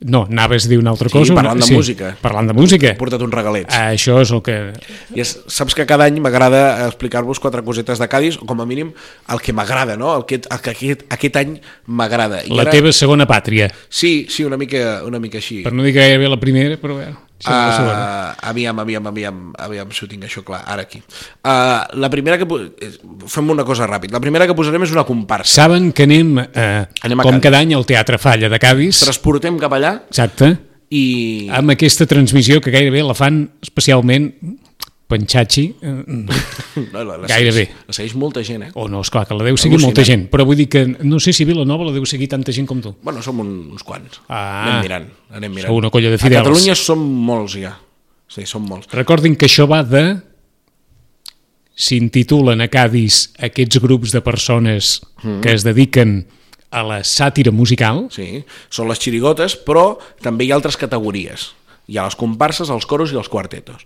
No, 0.01 0.25
anaves 0.29 0.65
a 0.65 0.69
dir 0.69 0.79
una 0.79 0.89
altra 0.89 1.07
Sí, 1.07 1.13
cosa. 1.17 1.33
parlant 1.35 1.57
una- 1.57 1.65
de 1.65 1.73
música. 1.75 2.17
Parlant 2.21 2.47
de 2.49 2.53
música. 2.53 2.89
He 2.91 2.95
portat 2.95 3.21
uns 3.21 3.33
regalets. 3.33 3.73
Ah, 3.73 3.93
això 3.93 4.19
és 4.21 4.31
el 4.31 4.41
que... 4.41 4.73
I 5.15 5.21
és, 5.21 5.39
saps 5.47 5.75
que 5.75 5.85
cada 5.85 6.05
any 6.09 6.19
m'agrada 6.19 6.87
explicar-vos 6.87 7.39
quatre 7.39 7.63
cosetes 7.63 7.99
de 7.99 8.07
Cádiz, 8.09 8.37
o 8.41 8.45
com 8.45 8.59
a 8.59 8.65
mínim 8.65 8.91
el 9.29 9.39
que 9.39 9.53
m'agrada, 9.53 9.95
no? 9.95 10.15
El 10.17 10.25
que, 10.25 10.41
el 10.43 10.61
que 10.61 10.69
aquest, 10.71 11.05
aquest 11.13 11.37
any 11.37 11.59
m'agrada. 11.85 12.41
La 12.49 12.65
teva 12.69 12.91
segona 12.91 13.27
pàtria. 13.27 13.71
Sí, 13.87 14.25
sí, 14.29 14.43
una 14.43 14.57
mica, 14.57 15.03
una 15.05 15.19
mica 15.19 15.37
així. 15.37 15.61
Per 15.63 15.71
no 15.73 15.83
dir 15.83 15.93
gairebé 15.93 16.27
la 16.27 16.39
primera, 16.39 16.75
però 16.81 16.97
bé. 16.97 17.13
Sí. 17.39 17.49
Uh, 17.51 18.31
aviam, 18.47 18.77
aviam, 18.79 19.07
aviam, 19.09 19.39
aviam 19.59 19.89
si 19.91 20.05
ho 20.05 20.07
tinc 20.07 20.23
això 20.23 20.43
clar, 20.47 20.61
ara 20.69 20.85
aquí. 20.85 21.01
Uh, 21.43 21.81
la 21.99 22.09
primera 22.13 22.37
que... 22.39 22.47
Fem 23.27 23.49
una 23.51 23.65
cosa 23.67 23.87
ràpid. 23.89 24.13
La 24.15 24.21
primera 24.23 24.47
que 24.47 24.55
posarem 24.55 24.85
és 24.85 24.93
una 24.95 25.03
comparsa. 25.03 25.51
Saben 25.51 25.91
que 25.91 26.05
anem, 26.07 26.37
eh, 26.39 26.85
Anem 27.03 27.19
com 27.19 27.33
Cádiz. 27.35 27.43
cada 27.43 27.59
any, 27.59 27.73
al 27.75 27.83
Teatre 27.89 28.17
Falla 28.21 28.47
de 28.47 28.59
Cádiz. 28.63 29.01
Transportem 29.03 29.57
cap 29.59 29.75
allà 29.75 29.97
Exacte. 30.07 30.53
i... 30.93 31.49
Amb 31.51 31.75
aquesta 31.75 32.07
transmissió 32.07 32.61
que 32.63 32.71
gairebé 32.71 33.03
la 33.03 33.15
fan 33.17 33.43
especialment 33.65 34.29
Panxachi, 35.07 35.63
eh, 35.81 36.03
No, 36.93 37.03
la, 37.03 37.17
la 37.21 37.27
Gairebé. 37.27 37.65
Segueix, 37.67 37.87
la 37.87 37.93
segueix 37.93 38.13
molta 38.17 38.41
gent, 38.43 38.63
eh? 38.63 38.71
o 38.73 38.87
no, 38.89 39.01
esclar, 39.05 39.25
que 39.27 39.35
la 39.37 39.43
deu 39.45 39.57
seguir 39.59 39.77
molta 39.83 40.01
gent, 40.07 40.27
però 40.31 40.45
vull 40.47 40.57
dir 40.57 40.69
que 40.71 40.85
no 40.87 41.19
sé 41.21 41.33
si 41.35 41.45
Vilanova 41.45 41.85
la 41.89 41.93
deu 41.93 42.05
seguir 42.09 42.29
tanta 42.31 42.51
gent 42.55 42.65
com 42.69 42.79
tu. 42.81 42.95
Bueno, 43.03 43.21
som 43.21 43.39
un, 43.43 43.51
uns 43.75 43.83
quants. 43.85 44.21
Ah. 44.29 44.63
anem 44.71 44.81
mirant, 44.87 45.07
anem 45.29 45.51
mirant. 45.53 45.67
Sou 45.69 45.77
una 45.77 45.91
colla 45.93 46.09
de 46.09 46.17
A 46.17 46.23
fidels. 46.23 46.41
Catalunya 46.47 46.75
som 46.79 47.03
molts 47.03 47.57
ja. 47.59 47.75
Sí, 48.33 48.47
som 48.49 48.63
molts. 48.65 48.87
Recordin 48.95 49.35
que 49.37 49.45
això 49.51 49.67
va 49.69 49.83
de... 49.85 50.05
S'intitulen 51.73 52.61
a 52.61 52.67
Cádiz 52.69 53.31
aquests 53.41 53.79
grups 53.81 54.11
de 54.13 54.21
persones 54.21 54.99
Mm. 55.23 55.39
que 55.41 55.53
es 55.53 55.63
dediquen 55.63 56.27
a 56.69 56.81
la 56.83 56.99
sàtira 57.03 57.51
musical. 57.51 58.07
Sí, 58.11 58.43
són 58.69 58.89
les 58.89 58.99
xirigotes, 58.99 59.55
però 59.55 59.97
també 60.21 60.45
hi 60.45 60.51
ha 60.51 60.55
altres 60.57 60.75
categories. 60.77 61.51
Hi 61.87 61.97
ha 61.97 62.03
les 62.05 62.15
comparses, 62.15 62.69
els 62.69 62.85
coros 62.85 63.11
i 63.13 63.17
els 63.17 63.29
quartetos. 63.29 63.85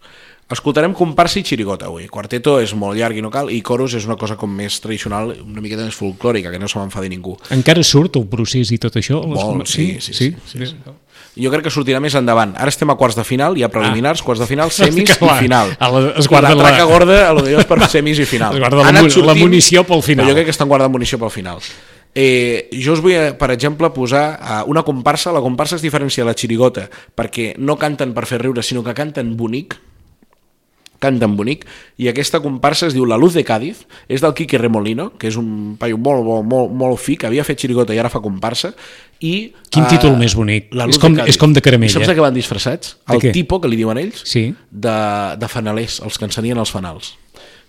Escoltarem 0.50 0.94
comparsa 0.96 1.42
i 1.42 1.44
xirigota 1.44 1.90
avui. 1.90 2.06
Quarteto 2.08 2.54
és 2.64 2.72
molt 2.78 2.96
llarg 2.96 3.18
i 3.20 3.22
no 3.24 3.28
cal, 3.30 3.50
i 3.52 3.58
coros 3.62 3.92
és 3.98 4.06
una 4.08 4.16
cosa 4.16 4.38
com 4.40 4.48
més 4.56 4.78
tradicional, 4.80 5.34
una 5.44 5.60
miqueta 5.60 5.84
més 5.84 5.96
folclòrica, 6.00 6.54
que 6.54 6.60
no 6.62 6.70
se 6.72 6.80
m'enfadi 6.80 7.10
ningú. 7.12 7.34
Encara 7.52 7.84
surt 7.84 8.16
el 8.16 8.28
procés 8.32 8.72
i 8.72 8.78
tot 8.80 8.96
això? 8.96 9.20
Molt, 9.28 9.68
sí, 9.68 9.98
sí, 10.00 10.14
sí, 10.16 10.30
sí, 10.48 10.70
sí. 10.70 10.76
Jo 11.38 11.52
crec 11.52 11.68
que 11.68 11.74
sortirà 11.74 12.00
més 12.02 12.16
endavant. 12.16 12.56
Ara 12.58 12.72
estem 12.72 12.90
a 12.90 12.96
quarts 12.98 13.18
de 13.20 13.26
final, 13.28 13.58
hi 13.60 13.66
ha 13.68 13.70
preliminars, 13.70 14.24
quarts 14.24 14.40
de 14.40 14.48
final, 14.48 14.72
semis 14.72 15.12
i 15.12 15.18
final. 15.44 15.76
la- 15.78 16.14
es 16.18 16.26
I 16.26 16.30
guarden 16.32 16.58
la 16.58 16.64
traca 16.64 16.78
la- 16.86 16.92
gorda, 16.94 17.18
a 17.30 17.34
lo 17.34 17.44
millor 17.44 17.60
és 17.62 17.68
per 17.68 17.78
semis 17.98 18.18
i 18.24 18.26
final. 18.26 18.54
Es 18.56 18.60
guarda 18.64 18.78
la 18.86 19.02
mu- 19.04 19.26
la 19.28 19.36
munició 19.36 19.84
pel 19.84 20.02
final. 20.02 20.26
Jo 20.30 20.34
crec 20.34 20.46
que 20.48 20.56
estan 20.56 20.70
guardant 20.72 20.92
munició 20.96 21.20
pel 21.20 21.30
final. 21.30 21.60
Eh, 22.16 22.70
jo 22.72 22.94
us 22.96 23.02
vull, 23.04 23.12
eh, 23.14 23.34
per 23.38 23.52
exemple, 23.52 23.92
posar 23.94 24.40
eh, 24.40 24.64
una 24.72 24.82
comparsa. 24.88 25.32
La 25.36 25.42
comparsa 25.44 25.76
es 25.76 25.82
diferencia 25.84 26.24
de 26.24 26.32
la 26.32 26.34
xirigota 26.40 26.88
perquè 27.14 27.52
no 27.60 27.76
canten 27.78 28.14
per 28.16 28.26
fer 28.26 28.40
riure, 28.42 28.64
sinó 28.64 28.82
que 28.84 28.96
canten 28.96 29.36
bonic. 29.38 29.76
Canten 31.00 31.36
bonic, 31.38 31.66
i 31.98 32.08
aquesta 32.10 32.40
comparsa 32.42 32.88
es 32.88 32.94
diu 32.96 33.06
La 33.06 33.18
Luz 33.18 33.34
de 33.38 33.44
Cádiz, 33.46 33.86
és 34.10 34.22
del 34.22 34.34
Quique 34.34 34.58
Remolino, 34.58 35.12
que 35.18 35.28
és 35.28 35.36
un 35.38 35.76
paio 35.78 35.98
molt, 35.98 36.24
molt, 36.26 36.46
molt, 36.50 36.72
molt 36.74 37.00
fi, 37.00 37.16
que 37.18 37.28
havia 37.28 37.44
fet 37.46 37.60
xirigota 37.62 37.94
i 37.94 38.00
ara 38.02 38.10
fa 38.10 38.20
comparsa, 38.22 38.74
i... 39.20 39.54
Quin 39.70 39.84
eh, 39.86 39.90
títol 39.90 40.18
més 40.18 40.34
bonic. 40.38 40.72
La 40.74 40.86
És 40.86 40.96
Luz 40.96 41.00
com- 41.02 41.14
de 41.14 41.22
Cádiz. 41.22 41.36
és 41.36 41.38
com 41.42 41.54
de 41.54 41.62
caramella. 41.62 41.92
I 41.92 41.94
saps 42.00 42.08
de 42.08 42.16
què 42.18 42.22
van 42.26 42.34
disfressats? 42.34 42.98
De 43.08 43.16
El 43.16 43.22
què? 43.22 43.32
tipo, 43.34 43.62
que 43.62 43.68
li 43.70 43.76
diuen 43.78 43.98
ells, 43.98 44.22
Sí. 44.26 44.54
de, 44.72 44.98
de 45.38 45.48
fanalers, 45.48 46.00
els 46.02 46.18
que 46.18 46.26
encenien 46.26 46.58
els 46.58 46.72
fanals. 46.72 47.16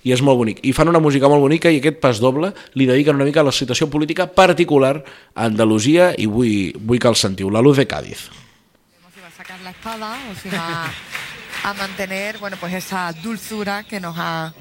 I 0.07 0.13
és 0.15 0.21
molt 0.23 0.39
bonic. 0.39 0.61
I 0.63 0.73
fan 0.73 0.89
una 0.89 1.01
música 1.03 1.27
molt 1.29 1.41
bonica 1.43 1.73
i 1.75 1.81
aquest 1.81 1.99
pas 2.01 2.21
doble 2.23 2.53
li 2.79 2.87
dediquen 2.87 3.17
una 3.19 3.25
mica 3.27 3.41
a 3.41 3.45
la 3.45 3.53
situació 3.53 3.91
política 3.91 4.29
particular 4.33 5.03
a 5.35 5.45
Andalusia 5.51 6.13
i 6.17 6.27
vull, 6.31 6.73
vull 6.79 7.01
que 7.03 7.09
el 7.11 7.17
sentiu. 7.19 7.51
La 7.51 7.61
Luz 7.61 7.77
de 7.77 7.87
Cádiz. 7.91 8.29
Vemos 8.31 9.13
si 9.13 9.21
va 9.21 9.27
a 9.27 9.37
sacar 9.37 9.59
la 9.65 9.71
espada 9.71 10.13
o 10.31 10.35
si 10.41 10.49
va 10.55 10.87
a 11.65 11.75
mantener 11.75 12.39
bueno, 12.39 12.57
pues 12.59 12.75
esa 12.75 13.13
dulzura 13.13 13.85
que 13.85 14.01
nos 14.01 14.17
ha 14.19 14.53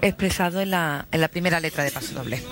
expresado 0.00 0.60
en 0.60 0.70
la, 0.70 1.06
en 1.10 1.20
la 1.20 1.28
primera 1.28 1.60
letra 1.60 1.84
de 1.84 1.90
Paso 1.90 2.14
Doble. 2.14 2.42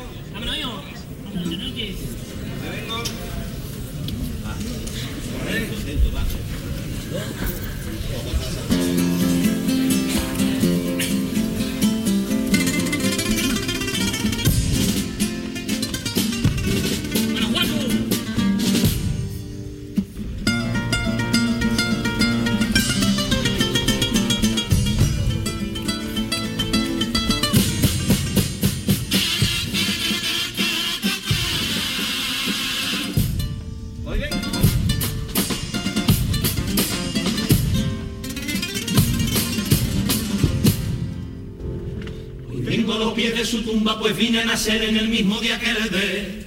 Vengo 42.70 42.92
a 42.92 42.98
los 42.98 43.14
pies 43.14 43.36
de 43.36 43.44
su 43.44 43.62
tumba, 43.62 43.98
pues 43.98 44.16
vine 44.16 44.42
a 44.42 44.44
nacer 44.44 44.80
en 44.84 44.96
el 44.96 45.08
mismo 45.08 45.40
día 45.40 45.58
que 45.58 45.72
le 45.72 45.88
dé 45.88 46.44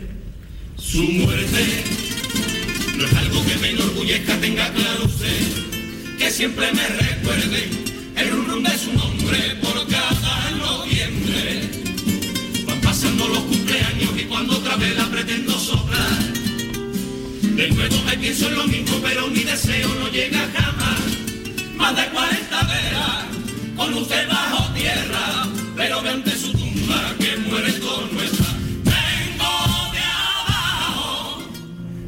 su 0.78 1.04
muerte. 1.04 1.84
No 2.96 3.06
es 3.06 3.14
algo 3.14 3.46
que 3.46 3.56
me 3.58 3.72
enorgullezca, 3.72 4.40
tenga 4.40 4.72
claro 4.72 5.04
usted, 5.04 6.18
que 6.18 6.32
siempre 6.32 6.72
me 6.72 6.88
recuerde 6.88 7.68
el 8.16 8.30
rum 8.32 8.46
rum 8.48 8.64
de 8.64 8.78
su 8.78 8.94
nombre 8.94 9.38
por 9.62 9.86
cada 9.88 10.52
noviembre. 10.52 11.70
Van 12.68 12.80
pasando 12.80 13.28
los 13.28 13.40
cumpleaños 13.40 14.12
y 14.18 14.24
cuando 14.24 14.56
otra 14.56 14.78
vez 14.78 14.96
la 14.96 15.10
pretendo 15.10 15.60
soplar, 15.60 16.24
de 17.42 17.70
nuevo 17.70 18.02
me 18.06 18.18
pienso 18.18 18.48
en 18.48 18.56
lo 18.56 18.68
mismo, 18.68 18.98
pero 19.04 19.28
mi 19.28 19.44
deseo 19.44 19.94
no 19.96 20.08
llega 20.08 20.50
jamás. 20.56 21.02
Más 21.76 21.94
de 21.98 22.06
40 22.06 22.64
veras, 22.64 23.26
con 23.76 23.94
usted 23.96 24.26
bajo 24.30 24.74
tierra, 24.74 25.53
pero 25.94 26.02
ve 26.02 26.10
ante 26.10 26.32
su 26.32 26.52
tumba 26.52 27.14
que 27.20 27.38
muere 27.38 27.80
con 27.80 28.16
nuestra. 28.16 28.48
Vengo 28.84 29.92
de 29.92 30.00
abajo, 30.00 31.44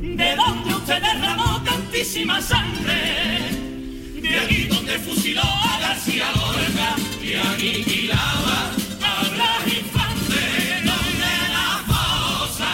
de 0.02 0.36
donde 0.36 0.74
usted 0.74 1.02
derramó 1.02 1.62
tantísima 1.64 2.42
sangre, 2.42 3.52
de 4.22 4.40
allí 4.40 4.64
donde 4.66 4.98
fusiló 4.98 5.44
a 5.44 5.80
García 5.82 6.32
Lorca 6.34 6.96
y 7.24 7.34
aniquilaba 7.36 8.72
a 9.04 9.24
Blas 9.30 9.68
Infante, 9.68 10.82
donde 10.84 11.34
la 11.56 11.84
fosa 11.86 12.74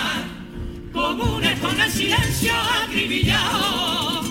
comunes 0.93 1.59
con 1.59 1.81
el 1.81 1.91
silencio 1.91 2.53
acribillado. 2.85 4.23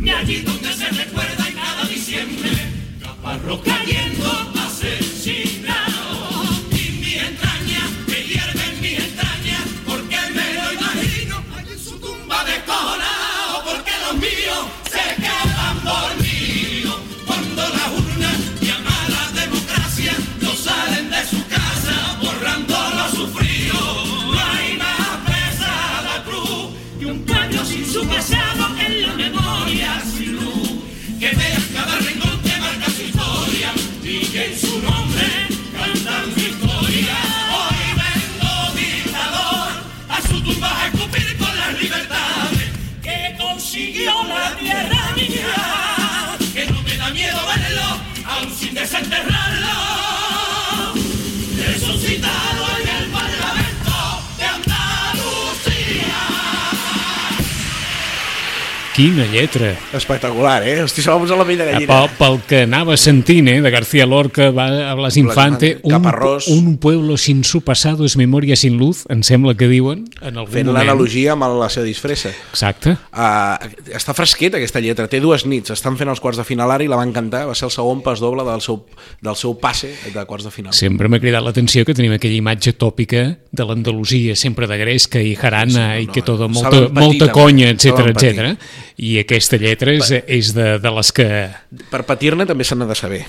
Y 0.00 0.10
allí 0.10 0.42
donde 0.42 0.72
se 0.74 0.88
recuerda 0.90 1.48
en 1.48 1.54
cada 1.54 1.84
diciembre, 1.86 2.50
caparro 3.02 3.60
cayendo 3.62 4.53
Quina 58.94 59.24
lletra. 59.26 59.72
Espectacular, 59.92 60.62
eh? 60.62 60.76
Hosti, 60.84 61.02
va 61.02 61.18
posar 61.18 61.36
la 61.36 61.44
Eh, 61.44 61.56
gallina. 61.56 61.86
Pel, 61.88 62.10
pel 62.16 62.36
que 62.46 62.60
anava 62.62 62.96
sentint, 62.96 63.48
eh, 63.48 63.60
de 63.60 63.70
García 63.70 64.06
Lorca, 64.06 64.52
va 64.54 64.90
a 64.90 64.94
Blas 64.94 65.16
Infante, 65.16 65.80
un, 65.82 66.06
un 66.48 66.76
pueblo 66.78 67.16
sin 67.16 67.42
su 67.42 67.62
pasado 67.62 68.04
es 68.04 68.16
memoria 68.16 68.54
sin 68.54 68.78
luz, 68.78 69.04
em 69.08 69.24
sembla 69.24 69.56
que 69.56 69.66
diuen 69.66 70.04
en 70.22 70.38
algun 70.38 70.52
Fent 70.54 70.70
l'analogia 70.72 71.32
amb 71.32 71.42
la 71.58 71.68
seva 71.74 71.84
disfressa. 71.88 72.30
Exacte. 72.52 72.94
Uh, 73.10 73.58
està 73.90 74.14
fresqueta 74.14 74.60
aquesta 74.60 74.78
lletra, 74.78 75.08
té 75.10 75.18
dues 75.18 75.42
nits, 75.44 75.74
estan 75.74 75.98
fent 75.98 76.08
els 76.14 76.22
quarts 76.22 76.38
de 76.38 76.46
final 76.46 76.70
ara 76.70 76.86
i 76.86 76.86
la 76.86 77.00
van 77.00 77.10
cantar, 77.12 77.48
va 77.50 77.58
ser 77.58 77.66
el 77.66 77.74
segon 77.74 78.00
pas 78.06 78.22
doble 78.22 78.46
del 78.46 78.62
seu, 78.62 78.84
del 79.20 79.34
seu 79.34 79.58
passe 79.58 79.90
de 80.14 80.24
quarts 80.24 80.46
de 80.46 80.54
final. 80.54 80.72
Sempre 80.72 81.10
m'ha 81.10 81.18
cridat 81.18 81.42
l'atenció 81.42 81.82
que 81.84 81.98
tenim 81.98 82.14
aquella 82.14 82.38
imatge 82.38 82.76
tòpica 82.78 83.26
de 83.50 83.66
l'Andalusia, 83.66 84.38
sempre 84.38 84.70
de 84.70 84.78
gresca 84.78 85.18
i 85.18 85.34
jarana 85.34 85.96
Sí, 85.96 86.04
i 86.04 86.06
no, 86.06 86.12
que 86.14 86.22
tota 86.22 86.46
no, 86.46 86.54
molta, 86.60 86.86
molta 86.94 87.32
conya, 87.34 87.74
etc 87.74 88.14
etc. 88.14 88.54
I 88.96 89.18
aquesta 89.22 89.58
lletra 89.60 89.94
és, 89.94 90.12
és 90.26 90.54
de, 90.56 90.78
de 90.82 90.94
les 90.98 91.12
que... 91.14 91.28
Per 91.90 92.04
patir-ne 92.06 92.46
també 92.46 92.66
se 92.66 92.78
n'ha 92.78 92.88
de 92.88 92.98
saber 92.98 93.24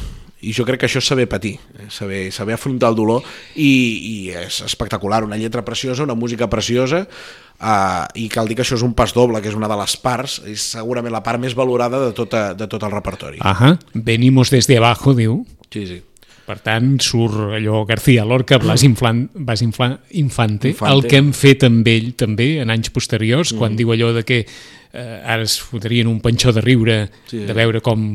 i 0.45 0.53
jo 0.53 0.65
crec 0.67 0.83
que 0.83 0.87
això 0.89 1.01
és 1.01 1.07
saber 1.07 1.25
patir 1.31 1.55
eh, 1.79 1.87
saber, 1.93 2.27
saber 2.33 2.55
afrontar 2.55 2.91
el 2.91 2.97
dolor 2.97 3.25
i, 3.55 3.71
i 3.71 4.15
és 4.35 4.61
espectacular, 4.65 5.23
una 5.25 5.39
lletra 5.39 5.63
preciosa 5.65 6.05
una 6.05 6.17
música 6.17 6.49
preciosa 6.51 7.05
uh, 7.05 8.05
i 8.19 8.27
cal 8.29 8.49
dir 8.49 8.57
que 8.59 8.65
això 8.65 8.77
és 8.77 8.85
un 8.85 8.93
pas 8.97 9.13
doble, 9.15 9.41
que 9.41 9.49
és 9.49 9.57
una 9.57 9.69
de 9.71 9.77
les 9.79 9.95
parts 10.03 10.41
és 10.51 10.67
segurament 10.75 11.13
la 11.13 11.23
part 11.25 11.41
més 11.41 11.55
valorada 11.57 12.03
de, 12.07 12.11
tota, 12.17 12.49
de 12.53 12.67
tot 12.71 12.83
el 12.83 12.93
repertori 12.93 13.41
Ahà, 13.41 13.75
venimos 13.93 14.51
desde 14.53 14.77
abajo, 14.77 15.15
diu. 15.15 15.45
sí, 15.71 15.87
sí. 15.87 16.01
Per 16.45 16.59
tant, 16.61 16.99
surt 17.01 17.55
allò 17.57 17.83
García 17.89 18.23
Lorca, 18.25 18.59
Blas, 18.61 18.83
Inflan, 18.85 19.23
Blas 19.33 19.63
Infla, 19.65 19.87
Infante, 20.11 20.69
Infante. 20.75 20.93
el 20.93 21.07
que 21.09 21.17
hem 21.17 21.31
fet 21.33 21.63
amb 21.65 21.87
ell 21.89 22.11
també 22.19 22.59
en 22.61 22.69
anys 22.69 22.91
posteriors, 22.93 23.53
quan 23.57 23.73
diu 23.75 23.89
allò 23.95 24.11
de 24.13 24.21
que 24.23 24.43
eh, 24.45 25.21
ara 25.25 25.41
es 25.41 25.57
fotrien 25.59 26.07
un 26.07 26.19
panxó 26.21 26.53
de 26.53 26.61
riure, 26.61 26.99
Sí. 27.31 27.39
de 27.49 27.53
veure 27.57 27.81
com... 27.81 28.05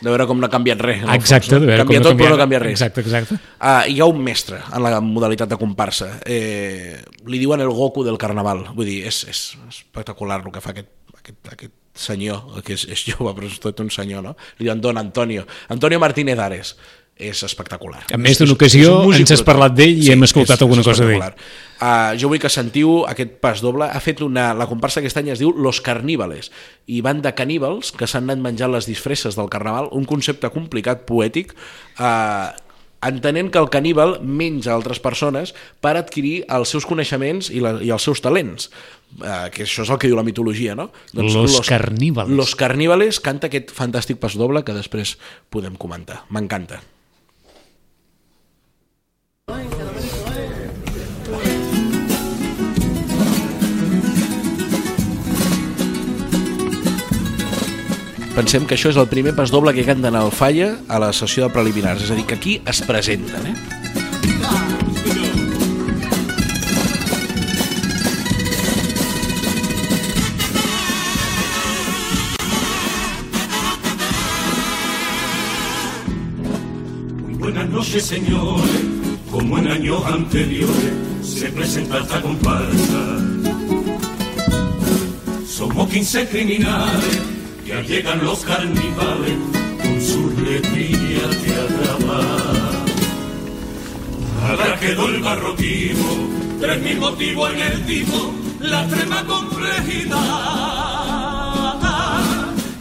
de 0.00 0.10
veure 0.10 0.26
com 0.26 0.40
no 0.40 0.48
ha 0.48 0.50
canviat 0.52 0.80
res 0.80 1.04
Exacte, 1.14 1.50
fons, 1.54 1.60
de 1.60 1.60
no? 1.60 1.66
veure 1.70 1.84
canvia 1.84 2.00
com 2.00 2.08
tot 2.08 2.18
però 2.18 2.30
no 2.34 2.40
canvia 2.40 2.58
res 2.64 2.72
Exacte, 2.78 3.00
exacte. 3.04 3.38
Uh, 3.60 3.84
hi 3.92 4.00
ha 4.00 4.08
un 4.10 4.18
mestre 4.24 4.58
en 4.72 4.82
la 4.82 4.98
modalitat 5.04 5.48
de 5.52 5.56
comparsa. 5.60 6.10
Eh, 6.24 6.98
li 7.28 7.38
diuen 7.38 7.60
el 7.60 7.70
Goku 7.72 8.02
del 8.04 8.16
carnaval. 8.18 8.64
Vull 8.74 8.88
dir, 8.88 8.98
és, 9.08 9.22
és 9.28 9.44
espectacular 9.68 10.40
el 10.44 10.52
que 10.52 10.60
fa 10.64 10.72
aquest, 10.72 10.88
aquest, 11.20 11.52
aquest 11.52 11.72
senyor, 11.94 12.60
que 12.66 12.74
és, 12.74 12.88
és 12.90 13.04
jove, 13.12 13.32
però 13.36 13.46
és 13.48 13.60
tot 13.62 13.80
un 13.84 13.88
senyor, 13.92 14.24
no? 14.24 14.34
Li 14.58 14.66
diuen 14.66 14.80
Don 14.82 14.98
Antonio. 14.98 15.44
Antonio 15.68 16.00
Martínez 16.02 16.38
Ares. 16.42 16.74
És 17.16 17.44
espectacular. 17.46 18.00
En 18.10 18.20
més 18.20 18.32
És- 18.32 18.38
d'una 18.38 18.50
és- 18.50 18.56
ocasió 18.56 19.12
és 19.12 19.20
ens 19.20 19.30
has 19.30 19.42
parlat 19.46 19.72
d'ell 19.72 20.02
i 20.02 20.10
hem 20.10 20.24
escoltat 20.26 20.60
alguna 20.62 20.82
cosa 20.82 21.04
d'ell. 21.06 21.22
Uh, 21.80 22.16
jo 22.18 22.28
vull 22.28 22.40
que 22.40 22.48
sentiu 22.50 23.04
aquest 23.06 23.36
pas 23.40 23.60
doble. 23.60 23.84
Ha 23.84 24.00
fet 24.00 24.20
una, 24.20 24.52
la 24.54 24.66
comparsa 24.66 24.98
aquest 25.00 25.16
any 25.18 25.28
es 25.30 25.38
diu 25.38 25.52
Los 25.52 25.80
Carníbales 25.80 26.50
i 26.86 27.00
van 27.02 27.20
de 27.22 27.32
caníbals 27.34 27.92
que 27.92 28.06
s'han 28.06 28.24
anat 28.24 28.38
menjant 28.42 28.72
les 28.72 28.86
disfresses 28.86 29.36
del 29.36 29.48
carnaval, 29.48 29.88
un 29.92 30.04
concepte 30.04 30.50
complicat, 30.50 31.04
poètic, 31.06 31.54
uh, 32.00 32.50
entenent 33.04 33.50
que 33.52 33.58
el 33.58 33.68
caníbal 33.70 34.18
menja 34.22 34.72
altres 34.74 34.98
persones 34.98 35.54
per 35.80 35.96
adquirir 35.96 36.44
els 36.48 36.70
seus 36.72 36.86
coneixements 36.86 37.50
i, 37.50 37.60
la, 37.60 37.76
i 37.84 37.90
els 37.90 38.02
seus 38.02 38.22
talents. 38.24 38.70
Uh, 39.20 39.50
que 39.54 39.62
això 39.68 39.84
és 39.84 39.90
el 39.90 39.98
que 39.98 40.08
diu 40.08 40.16
la 40.16 40.24
mitologia, 40.26 40.74
no? 40.74 40.90
Los 41.12 41.60
Carníbales. 41.68 42.34
Los 42.34 42.56
Carníbales 42.56 43.20
canta 43.20 43.46
aquest 43.46 43.70
fantàstic 43.70 44.18
pas 44.18 44.34
doble 44.34 44.64
que 44.64 44.72
després 44.74 45.18
podem 45.50 45.76
comentar. 45.76 46.24
M'encanta. 46.30 46.80
Pensem 58.34 58.66
que 58.66 58.74
això 58.74 58.90
és 58.90 58.98
el 59.00 59.08
primer 59.10 59.34
pas 59.38 59.50
doble 59.54 59.72
que 59.74 59.86
canten 59.86 60.18
al 60.18 60.32
Falla 60.34 60.74
a 60.88 61.00
la 61.02 61.12
sessió 61.14 61.46
de 61.46 61.54
preliminars, 61.54 62.02
és 62.02 62.10
a 62.10 62.18
dir, 62.18 62.26
que 62.26 62.38
aquí 62.38 62.60
es 62.66 62.82
presenten, 62.82 63.52
eh? 63.54 63.74
Señores. 78.00 78.70
Como 79.30 79.56
en 79.58 79.68
años 79.68 80.04
anteriores, 80.06 80.92
se 81.22 81.48
presenta 81.50 82.00
esta 82.00 82.20
comparsa. 82.20 83.18
Somos 85.46 85.88
15 85.88 86.28
criminales, 86.28 87.20
ya 87.64 87.80
llegan 87.80 88.24
los 88.24 88.44
carnivales 88.44 89.38
con 89.82 90.00
sus 90.00 90.38
letrillas 90.38 91.42
de 91.42 91.54
arrabal. 91.54 92.84
Ahora 94.42 94.78
quedó 94.78 95.08
el 95.08 95.22
barroquismo, 95.22 96.28
tres 96.60 96.82
mil 96.82 96.98
motivos 96.98 97.50
en 97.52 97.60
el 97.60 97.86
tipo, 97.86 98.34
la 98.60 98.82
extrema 98.84 99.24
complejidad. 99.24 100.20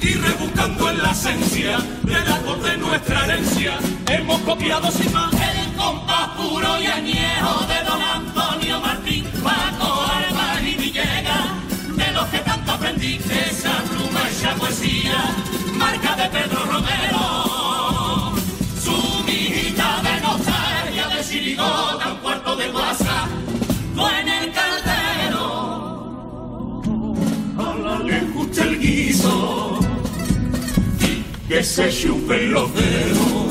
Y 0.01 0.13
rebuscando 0.15 0.89
en 0.89 0.97
la 0.97 1.11
esencia 1.11 1.77
de 2.03 2.19
la 2.25 2.39
voz 2.39 2.61
de 2.63 2.77
nuestra 2.77 3.25
herencia, 3.25 3.77
hemos 4.09 4.41
copiado 4.41 4.91
sin 4.91 5.13
más 5.13 5.31
el 5.33 5.73
compás 5.77 6.27
puro 6.35 6.79
y 6.81 6.85
añejo 6.87 7.65
de 7.67 7.83
don 7.85 8.01
Antonio 8.01 8.81
Martín, 8.81 9.25
Paco, 9.41 9.92
poesía, 14.55 15.36
marca 15.75 16.15
de 16.15 16.29
Pedro 16.29 16.65
Romero. 16.65 18.33
Su 18.81 19.24
mijita 19.25 20.01
de 20.01 20.22
nostalgia 20.22 21.07
de 21.07 21.24
Sirigota, 21.24 22.13
un 22.13 22.17
cuarto 22.17 22.55
de 22.55 22.69
WhatsApp, 22.69 23.29
no 23.95 24.10
en 24.10 24.27
el 24.27 24.51
caldero. 24.51 25.45
A 27.57 27.75
la 27.75 28.00
le 28.00 28.19
gusta 28.33 28.63
el 28.63 28.79
guiso 28.79 29.79
y 31.00 31.24
que 31.48 31.63
se 31.63 31.89
chupen 31.91 32.51
los 32.53 32.74
dedos. 32.74 33.42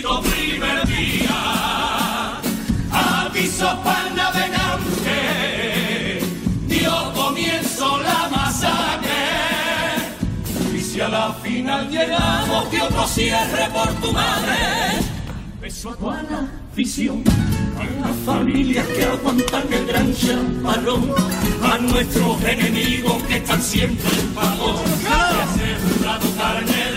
Bendito 0.00 0.20
primer 0.22 0.86
día. 0.86 2.40
Aviso 2.92 3.82
para 3.82 4.10
navegante, 4.10 5.18
dio 6.66 7.12
comienzo 7.12 7.98
la 7.98 8.28
masacre. 8.30 9.10
Y 10.74 10.80
si 10.80 11.00
a 11.00 11.08
la 11.08 11.32
final 11.34 11.88
llegamos, 11.90 12.64
que 12.68 12.80
otro 12.80 13.06
cierre 13.06 13.68
por 13.72 13.88
tu 14.00 14.12
madre. 14.12 14.56
Beso 15.60 15.96
a 16.10 16.22
la 16.22 16.48
afición, 16.72 17.22
a 17.78 18.06
las 18.06 18.16
familias 18.24 18.86
que 18.86 19.04
aguantan 19.04 19.72
el 19.72 19.86
gran 19.86 20.14
chaparrón, 20.14 21.14
a 21.62 21.78
nuestros 21.78 22.42
enemigos 22.44 23.22
que 23.24 23.36
están 23.36 23.62
siempre 23.62 24.08
en 24.10 24.34
sembrado 25.58 26.20
carne 26.36 26.89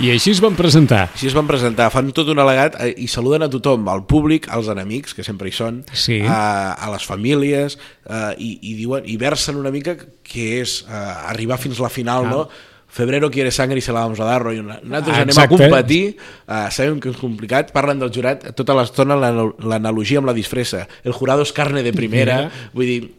I 0.00 0.08
així 0.14 0.30
es 0.32 0.38
van 0.40 0.54
presentar. 0.56 1.10
Així 1.12 1.28
es 1.28 1.34
van 1.36 1.44
presentar, 1.48 1.90
fan 1.92 2.08
tot 2.16 2.28
un 2.32 2.38
al·legat 2.40 2.78
eh, 2.80 2.94
i 3.04 3.08
saluden 3.10 3.44
a 3.44 3.50
tothom, 3.52 3.84
al 3.92 4.06
públic, 4.08 4.46
als 4.48 4.70
enemics, 4.72 5.12
que 5.16 5.24
sempre 5.26 5.50
hi 5.50 5.52
són, 5.52 5.82
Sí. 5.92 6.22
a, 6.24 6.72
a 6.72 6.88
les 6.94 7.04
famílies, 7.04 7.76
eh, 8.08 8.32
i, 8.40 8.50
i, 8.70 8.74
diuen, 8.78 9.04
i 9.04 9.18
versen 9.20 9.58
una 9.60 9.70
mica 9.74 9.98
que 10.24 10.46
és 10.62 10.78
eh, 10.88 10.94
arribar 11.34 11.58
fins 11.60 11.78
la 11.84 11.90
final, 11.92 12.24
Ah. 12.26 12.30
no? 12.30 12.48
Febrero 12.90 13.28
quiere 13.30 13.52
sangre 13.54 13.78
i 13.78 13.82
se 13.84 13.92
la 13.94 14.00
vamos 14.02 14.18
a 14.18 14.24
dar, 14.26 14.40
rotllo. 14.42 14.64
Nosaltres 14.64 15.18
Ah, 15.18 15.20
anem 15.22 15.38
a 15.38 15.44
competir, 15.52 16.16
eh, 16.48 16.64
sabem 16.74 16.98
que 16.98 17.12
és 17.12 17.16
complicat, 17.20 17.70
parlen 17.70 18.00
del 18.00 18.10
jurat, 18.10 18.48
tota 18.56 18.74
l'estona 18.74 19.14
l'anal- 19.20 19.52
l'analogia 19.62 20.18
amb 20.18 20.26
la 20.26 20.34
disfressa. 20.34 20.88
El 21.04 21.12
jurado 21.12 21.42
és 21.44 21.52
carne 21.52 21.84
de 21.84 21.92
primera, 21.92 22.48
Primera. 22.48 22.70
vull 22.72 22.86
dir, 22.86 23.14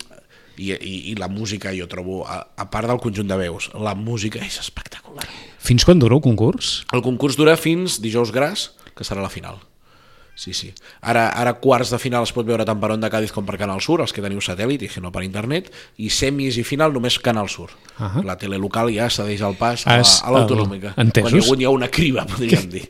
i, 0.57 0.73
i, 0.73 0.97
i 1.13 1.15
la 1.15 1.29
música, 1.29 1.71
jo 1.77 1.87
trobo, 1.87 2.25
a, 2.27 2.41
a 2.57 2.67
part 2.69 2.89
del 2.89 2.99
conjunt 2.99 3.29
de 3.29 3.37
veus, 3.37 3.69
la 3.79 3.93
música 3.95 4.41
és 4.43 4.59
espectacular. 4.59 5.29
Fins 5.61 5.85
quan 5.85 5.99
dura 6.01 6.15
el 6.17 6.23
concurs? 6.25 6.81
El 6.93 7.03
concurs 7.05 7.37
dura 7.37 7.57
fins 7.59 7.99
dijous 8.01 8.31
gras, 8.33 8.71
que 8.97 9.05
serà 9.07 9.21
la 9.21 9.29
final. 9.29 9.59
Sí, 10.41 10.53
sí. 10.57 10.71
Ara, 11.05 11.27
ara 11.37 11.51
quarts 11.61 11.91
de 11.91 11.97
final 12.01 12.23
es 12.25 12.31
pot 12.33 12.47
veure 12.47 12.63
tant 12.65 12.79
per 12.81 12.89
Onda 12.95 13.09
Cádiz 13.13 13.33
com 13.35 13.45
per 13.45 13.57
Canal 13.59 13.81
Sur, 13.83 13.99
els 14.01 14.13
que 14.15 14.23
teniu 14.23 14.39
satèl·lit 14.41 14.81
i 14.81 14.89
que 14.89 15.01
no 15.03 15.11
per 15.13 15.21
internet, 15.27 15.67
i 16.01 16.07
semis 16.09 16.55
i 16.57 16.63
final 16.65 16.93
només 16.95 17.19
Canal 17.21 17.49
Sur. 17.51 17.67
Uh 17.99 18.07
Ahà. 18.07 18.23
La 18.25 18.37
tele 18.41 18.57
local 18.57 18.89
ja 18.95 19.09
cedeix 19.11 19.43
el 19.45 19.53
pas 19.59 19.83
a, 19.85 19.99
a 20.01 20.31
l'autonòmica. 20.33 20.95
el- 20.95 21.03
entesos. 21.05 21.29
Quan 21.45 21.61
hi 21.61 21.67
ha 21.67 21.67
hagut 21.67 21.67
ja 21.67 21.69
una 21.75 21.89
criba, 21.93 22.25
podríem 22.25 22.65
dir. 22.73 22.87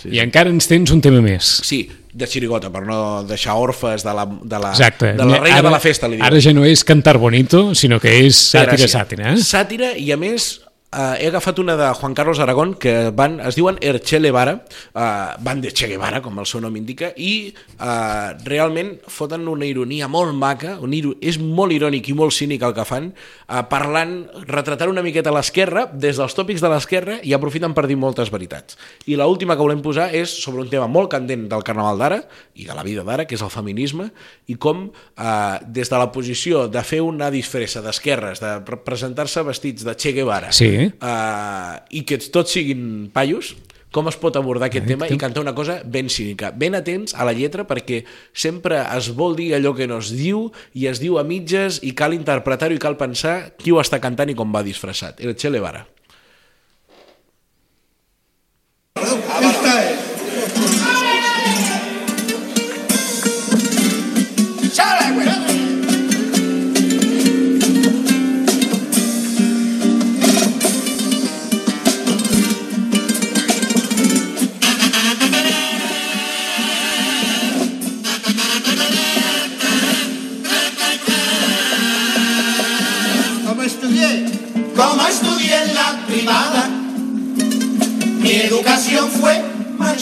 Sí, 0.00 0.14
I 0.14 0.22
encara 0.24 0.48
ens 0.54 0.70
tens 0.70 0.94
un 0.94 1.02
tema 1.04 1.20
més. 1.20 1.44
sí, 1.66 1.82
de 2.16 2.24
xirigota, 2.26 2.70
per 2.72 2.86
no 2.86 3.24
deixar 3.28 3.58
orfes 3.60 4.00
de 4.06 4.14
la, 4.16 4.24
de 4.24 4.58
la, 4.62 4.70
Exacte. 4.72 5.10
de 5.18 5.24
la 5.26 5.40
reina 5.42 5.60
de 5.60 5.70
la 5.74 5.80
festa, 5.82 6.08
li 6.08 6.16
diuen. 6.16 6.24
Ara 6.30 6.40
ja 6.40 6.54
no 6.56 6.64
és 6.64 6.80
cantar 6.86 7.18
bonito, 7.20 7.74
sinó 7.74 7.98
que 8.00 8.14
és 8.24 8.38
sàtira, 8.54 8.88
sàtira. 8.88 9.34
Eh? 9.34 9.42
Sàtira 9.44 9.90
i 10.00 10.08
a 10.14 10.16
més 10.16 10.62
eh, 10.92 11.16
he 11.24 11.28
agafat 11.28 11.58
una 11.58 11.76
de 11.76 11.88
Juan 11.94 12.14
Carlos 12.14 12.38
Aragón 12.38 12.74
que 12.74 13.10
van, 13.10 13.40
es 13.40 13.54
diuen 13.56 13.76
Er 13.80 14.00
Che 14.00 14.18
Guevara 14.20 14.64
eh, 14.94 15.36
van 15.40 15.60
de 15.60 15.72
Che 15.72 15.88
Guevara 15.88 16.20
com 16.22 16.38
el 16.38 16.46
seu 16.46 16.60
nom 16.60 16.76
indica 16.76 17.12
i 17.16 17.52
eh, 17.80 18.28
realment 18.44 18.96
foten 19.08 19.46
una 19.48 19.66
ironia 19.66 20.08
molt 20.08 20.34
maca 20.34 20.76
un 20.80 20.94
iro 20.94 21.14
és 21.20 21.38
molt 21.40 21.72
irònic 21.74 22.08
i 22.10 22.14
molt 22.16 22.32
cínic 22.36 22.62
el 22.62 22.74
que 22.76 22.84
fan 22.88 23.10
eh, 23.12 23.62
parlant, 23.70 24.16
retratant 24.48 24.90
una 24.92 25.02
miqueta 25.04 25.32
l'esquerra 25.34 25.86
des 25.92 26.16
dels 26.20 26.34
tòpics 26.36 26.62
de 26.64 26.70
l'esquerra 26.72 27.18
i 27.22 27.34
aprofiten 27.36 27.74
per 27.76 27.86
dir 27.90 27.96
moltes 28.00 28.30
veritats 28.32 28.78
i 29.06 29.16
l 29.18 29.24
última 29.26 29.56
que 29.56 29.64
volem 29.66 29.82
posar 29.82 30.10
és 30.14 30.30
sobre 30.42 30.62
un 30.62 30.70
tema 30.70 30.86
molt 30.86 31.10
candent 31.12 31.48
del 31.50 31.64
carnaval 31.66 31.98
d'ara 31.98 32.20
i 32.54 32.64
de 32.64 32.74
la 32.74 32.82
vida 32.86 33.02
d'ara, 33.04 33.26
que 33.26 33.34
és 33.36 33.42
el 33.42 33.50
feminisme 33.52 34.10
i 34.46 34.54
com 34.56 34.86
eh, 35.18 35.58
des 35.66 35.90
de 35.90 35.98
la 35.98 36.10
posició 36.12 36.66
de 36.68 36.82
fer 36.86 37.00
una 37.04 37.30
disfressa 37.30 37.82
d'esquerres, 37.84 38.40
de 38.40 38.52
pre- 38.66 38.78
presentar-se 38.86 39.42
vestits 39.46 39.84
de 39.84 39.94
Che 39.96 40.12
Guevara 40.16 40.52
Sí. 40.52 40.75
Eh, 40.84 41.74
i 41.90 42.04
que 42.08 42.18
tots 42.32 42.54
siguin 42.56 43.08
paios, 43.14 43.54
com 43.96 44.10
es 44.10 44.18
pot 44.20 44.36
abordar 44.36 44.68
aquest 44.68 44.84
tema 44.90 45.08
i 45.08 45.16
cantar 45.16 45.40
una 45.40 45.54
cosa 45.56 45.78
ben 45.84 46.10
cínica. 46.12 46.50
Ben 46.52 46.76
atents 46.76 47.14
a 47.16 47.24
la 47.24 47.32
lletra 47.36 47.64
perquè 47.68 48.02
sempre 48.36 48.82
es 48.96 49.08
vol 49.16 49.36
dir 49.38 49.54
allò 49.56 49.72
que 49.76 49.88
no 49.88 50.02
es 50.04 50.12
diu 50.12 50.50
i 50.76 50.88
es 50.90 51.00
diu 51.00 51.16
a 51.16 51.24
mitges 51.24 51.80
i 51.82 51.94
cal 51.96 52.16
interpretar-ho 52.16 52.76
i 52.76 52.82
cal 52.82 52.98
pensar 53.00 53.56
qui 53.56 53.72
ho 53.72 53.80
està 53.80 54.02
cantant 54.02 54.28
i 54.28 54.36
com 54.36 54.52
va 54.52 54.66
disfressat. 54.66 55.22
El 55.24 55.36
Che 55.36 55.52
Guevara. 55.52 55.86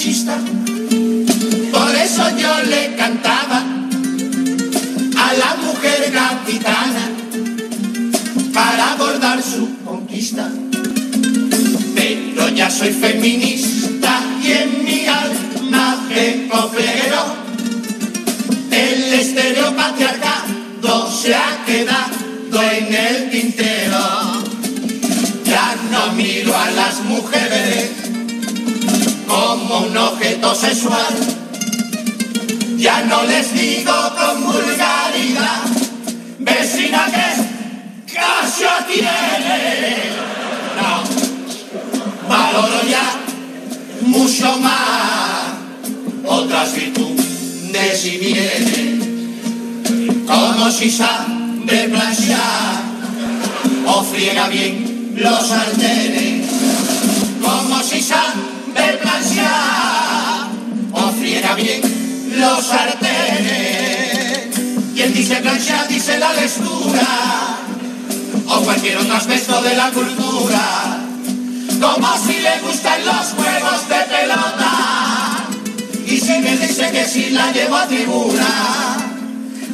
Por 0.05 1.95
eso 1.97 2.29
yo 2.37 2.63
le 2.65 2.95
cantaba 2.95 3.65
a 5.17 5.33
la 5.33 5.57
mujer 5.63 6.13
capitana 6.13 7.09
para 8.53 8.93
abordar 8.93 9.43
su 9.43 9.83
conquista. 9.83 10.51
Pero 11.95 12.51
ya 12.51 12.69
soy 12.71 12.91
feminista 12.91 14.21
y 14.43 14.53
en 14.53 14.85
mi 14.85 15.07
alma 15.07 16.07
tengo 16.13 16.71
pleguero. 16.71 17.37
El 18.71 19.11
estereopatriarcado 19.15 21.11
se 21.11 21.35
ha 21.35 21.65
quedado 21.65 22.63
en 22.73 22.95
el 22.95 23.31
tintero. 23.31 24.43
Ya 25.47 25.77
no 25.91 26.13
miro 26.13 26.55
a 26.55 26.71
las 26.73 27.01
mujeres 27.05 28.04
como 29.67 29.87
un 29.87 29.97
objeto 29.97 30.55
sexual. 30.55 31.15
Ya 32.77 33.03
no 33.05 33.23
les 33.25 33.55
digo 33.55 33.93
con 34.17 34.45
vulgaridad, 34.45 35.63
vecina 36.39 37.07
que 37.07 38.13
casa 38.13 38.87
tiene. 38.87 39.97
No, 40.79 42.29
valoro 42.29 42.81
ya 42.89 43.21
mucho 44.03 44.59
más 44.59 45.55
otras 46.27 46.75
virtudes 46.75 48.05
y 48.05 48.19
bienes, 48.19 49.07
como 50.27 50.71
si 50.71 50.91
sabe 50.91 51.89
planchar 51.89 52.83
o 53.87 54.03
friega 54.03 54.49
bien 54.49 55.15
los 55.17 55.47
sartenes, 55.47 56.44
los 62.31 62.67
sartenes. 62.67 64.49
Quien 64.95 65.15
dice 65.15 65.37
planchar 65.37 65.89
dice 65.89 66.19
la 66.19 66.33
lectura 66.33 67.59
o 68.47 68.61
cualquier 68.63 68.99
otro 68.99 69.15
aspecto 69.15 69.63
de 69.63 69.77
la 69.77 69.91
cultura 69.91 71.01
como 71.81 72.17
si 72.27 72.41
le 72.41 72.61
gustan 72.61 73.05
los 73.05 73.27
juegos 73.37 73.89
de 73.89 74.01
pelota. 74.17 75.47
Y 76.07 76.19
si 76.19 76.39
me 76.39 76.57
dice 76.57 76.91
que 76.91 77.05
si 77.05 77.31
la 77.31 77.53
llevo 77.53 77.77
a 77.77 77.87
tribuna, 77.87 78.47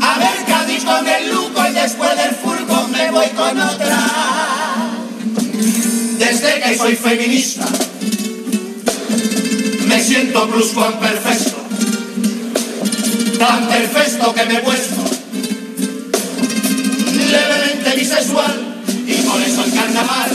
a 0.01 0.19
ver 0.19 0.45
Cádiz 0.47 0.85
con 0.85 1.07
el 1.07 1.31
luco 1.31 1.63
y 1.69 1.73
después 1.73 2.17
del 2.17 2.35
furgón 2.35 2.91
me 2.91 3.11
voy 3.11 3.27
con 3.29 3.61
otra. 3.61 3.99
Desde 6.19 6.61
que 6.61 6.77
soy 6.77 6.97
feminista, 6.97 7.67
me 9.87 10.01
siento 10.03 10.49
perfecto, 10.49 11.60
tan 13.41 13.67
perfecto 13.69 14.35
que 14.35 14.45
me 14.45 14.55
he 14.57 14.61
puesto 14.61 15.03
levemente 17.31 17.97
bisexual 17.97 18.83
y 19.07 19.15
por 19.15 19.41
eso 19.41 19.65
el 19.65 19.73
carnaval 19.73 20.31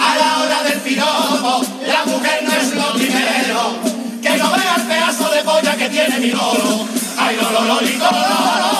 a 0.00 0.16
la 0.16 0.38
hora 0.40 0.62
del 0.64 0.80
piropo, 0.80 1.64
la 1.86 2.04
mujer 2.06 2.42
no 2.42 2.52
es 2.52 2.74
lo 2.74 2.92
primero. 2.94 3.78
Que 4.20 4.36
no 4.36 4.50
vea 4.50 4.74
el 4.76 4.82
pedazo 4.82 5.30
de 5.30 5.42
polla 5.42 5.76
que 5.76 5.88
tiene 5.90 6.18
mi 6.18 6.30
loro. 6.30 6.86
Ay, 7.18 7.36
loro, 7.36 7.64
lorito, 7.66 8.04
loro. 8.04 8.70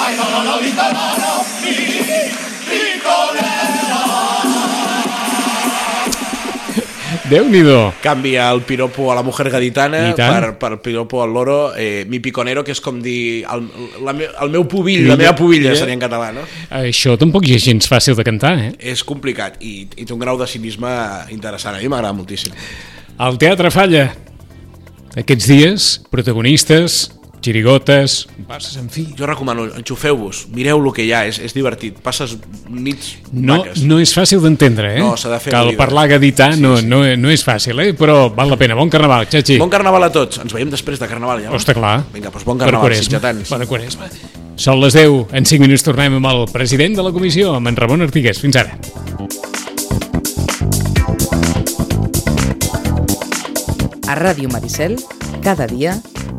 Ay, 0.00 0.16
loro, 0.16 0.42
lorito, 0.42 0.82
loro. 0.82 1.95
Mi, 7.26 7.34
Déu-n'hi-do. 7.34 7.92
Canvia 8.02 8.50
el 8.52 8.60
piropo 8.62 9.10
a 9.10 9.14
la 9.18 9.22
mujer 9.26 9.50
gaditana 9.50 10.12
per, 10.14 10.58
per 10.58 10.80
piropo 10.80 11.22
al 11.22 11.32
loro, 11.34 11.74
eh, 11.74 12.04
mi 12.08 12.20
piconero, 12.20 12.62
que 12.64 12.70
és 12.72 12.80
com 12.80 13.00
dir 13.02 13.44
el, 13.50 13.64
la, 14.04 14.12
me- 14.14 14.28
el 14.42 14.50
meu 14.54 14.66
pubill, 14.70 15.06
la 15.08 15.16
meva 15.18 15.34
pubilla, 15.34 15.74
seria 15.74 15.94
en 15.96 16.02
català, 16.02 16.30
no? 16.36 16.44
Això 16.70 17.16
tampoc 17.18 17.48
és 17.50 17.64
gens 17.66 17.88
fàcil 17.90 18.14
de 18.18 18.24
cantar, 18.26 18.54
eh? 18.58 18.70
És 18.78 19.02
complicat 19.04 19.58
i, 19.60 19.88
i 19.96 20.04
té 20.06 20.14
un 20.14 20.22
grau 20.22 20.38
de 20.38 20.46
cinisme 20.46 20.92
interessant. 21.34 21.74
A 21.74 21.82
mi 21.82 21.88
m'agrada 21.90 22.14
moltíssim. 22.14 22.54
El 23.18 23.38
teatre 23.42 23.70
falla. 23.74 24.06
Aquests 25.16 25.46
dies, 25.48 25.84
protagonistes, 26.12 27.06
xirigotes, 27.46 28.26
passes 28.48 28.76
en 28.80 28.88
fi. 28.90 29.06
Jo 29.16 29.26
recomano, 29.30 29.68
enxufeu-vos, 29.78 30.46
mireu 30.54 30.80
el 30.82 30.90
que 30.96 31.04
hi 31.06 31.12
ha, 31.14 31.22
és, 31.30 31.38
és 31.38 31.54
divertit. 31.54 32.00
Passes 32.04 32.34
nits 32.68 33.14
No, 33.32 33.60
maques. 33.60 33.82
no 33.86 34.00
és 34.02 34.12
fàcil 34.16 34.42
d'entendre, 34.42 34.96
eh? 34.96 35.00
No, 35.04 35.14
s'ha 35.20 35.30
de 35.32 35.38
fer 35.42 35.54
Cal 35.54 35.70
oïda. 35.70 35.78
parlar 35.80 36.08
gadità 36.16 36.50
no, 36.58 36.76
no, 36.82 37.02
no 37.16 37.30
és 37.32 37.44
fàcil, 37.46 37.78
eh? 37.84 37.92
Però 37.98 38.26
val 38.34 38.50
la 38.50 38.58
pena. 38.60 38.74
Bon 38.78 38.90
carnaval, 38.90 39.28
Xachi. 39.30 39.58
Bon 39.62 39.70
carnaval 39.72 40.08
a 40.08 40.10
tots. 40.12 40.42
Ens 40.42 40.52
veiem 40.56 40.70
després 40.74 40.98
de 41.02 41.06
carnaval, 41.10 41.44
ja. 41.46 41.52
Hosta, 41.54 41.74
clar. 41.76 42.00
Vinga, 42.12 42.30
doncs 42.34 42.44
bon 42.44 42.58
Per 42.58 42.66
carnaval, 42.66 42.88
Quaresma. 42.90 43.04
sitgetans. 43.08 43.48
Per 43.54 43.66
Quaresma. 43.70 44.10
Són 44.56 44.80
les 44.80 44.94
10. 44.96 45.26
En 45.36 45.44
5 45.46 45.60
minuts 45.62 45.84
tornem 45.84 46.16
amb 46.18 46.26
el 46.32 46.46
president 46.52 46.96
de 46.96 47.02
la 47.06 47.12
comissió, 47.12 47.54
amb 47.54 47.68
en 47.68 47.76
Ramon 47.76 48.02
Artigués. 48.08 48.40
Fins 48.40 48.56
ara. 48.56 48.78
A 54.08 54.14
Ràdio 54.14 54.48
Maricel, 54.52 54.96
cada 55.42 55.66
dia, 55.66 55.96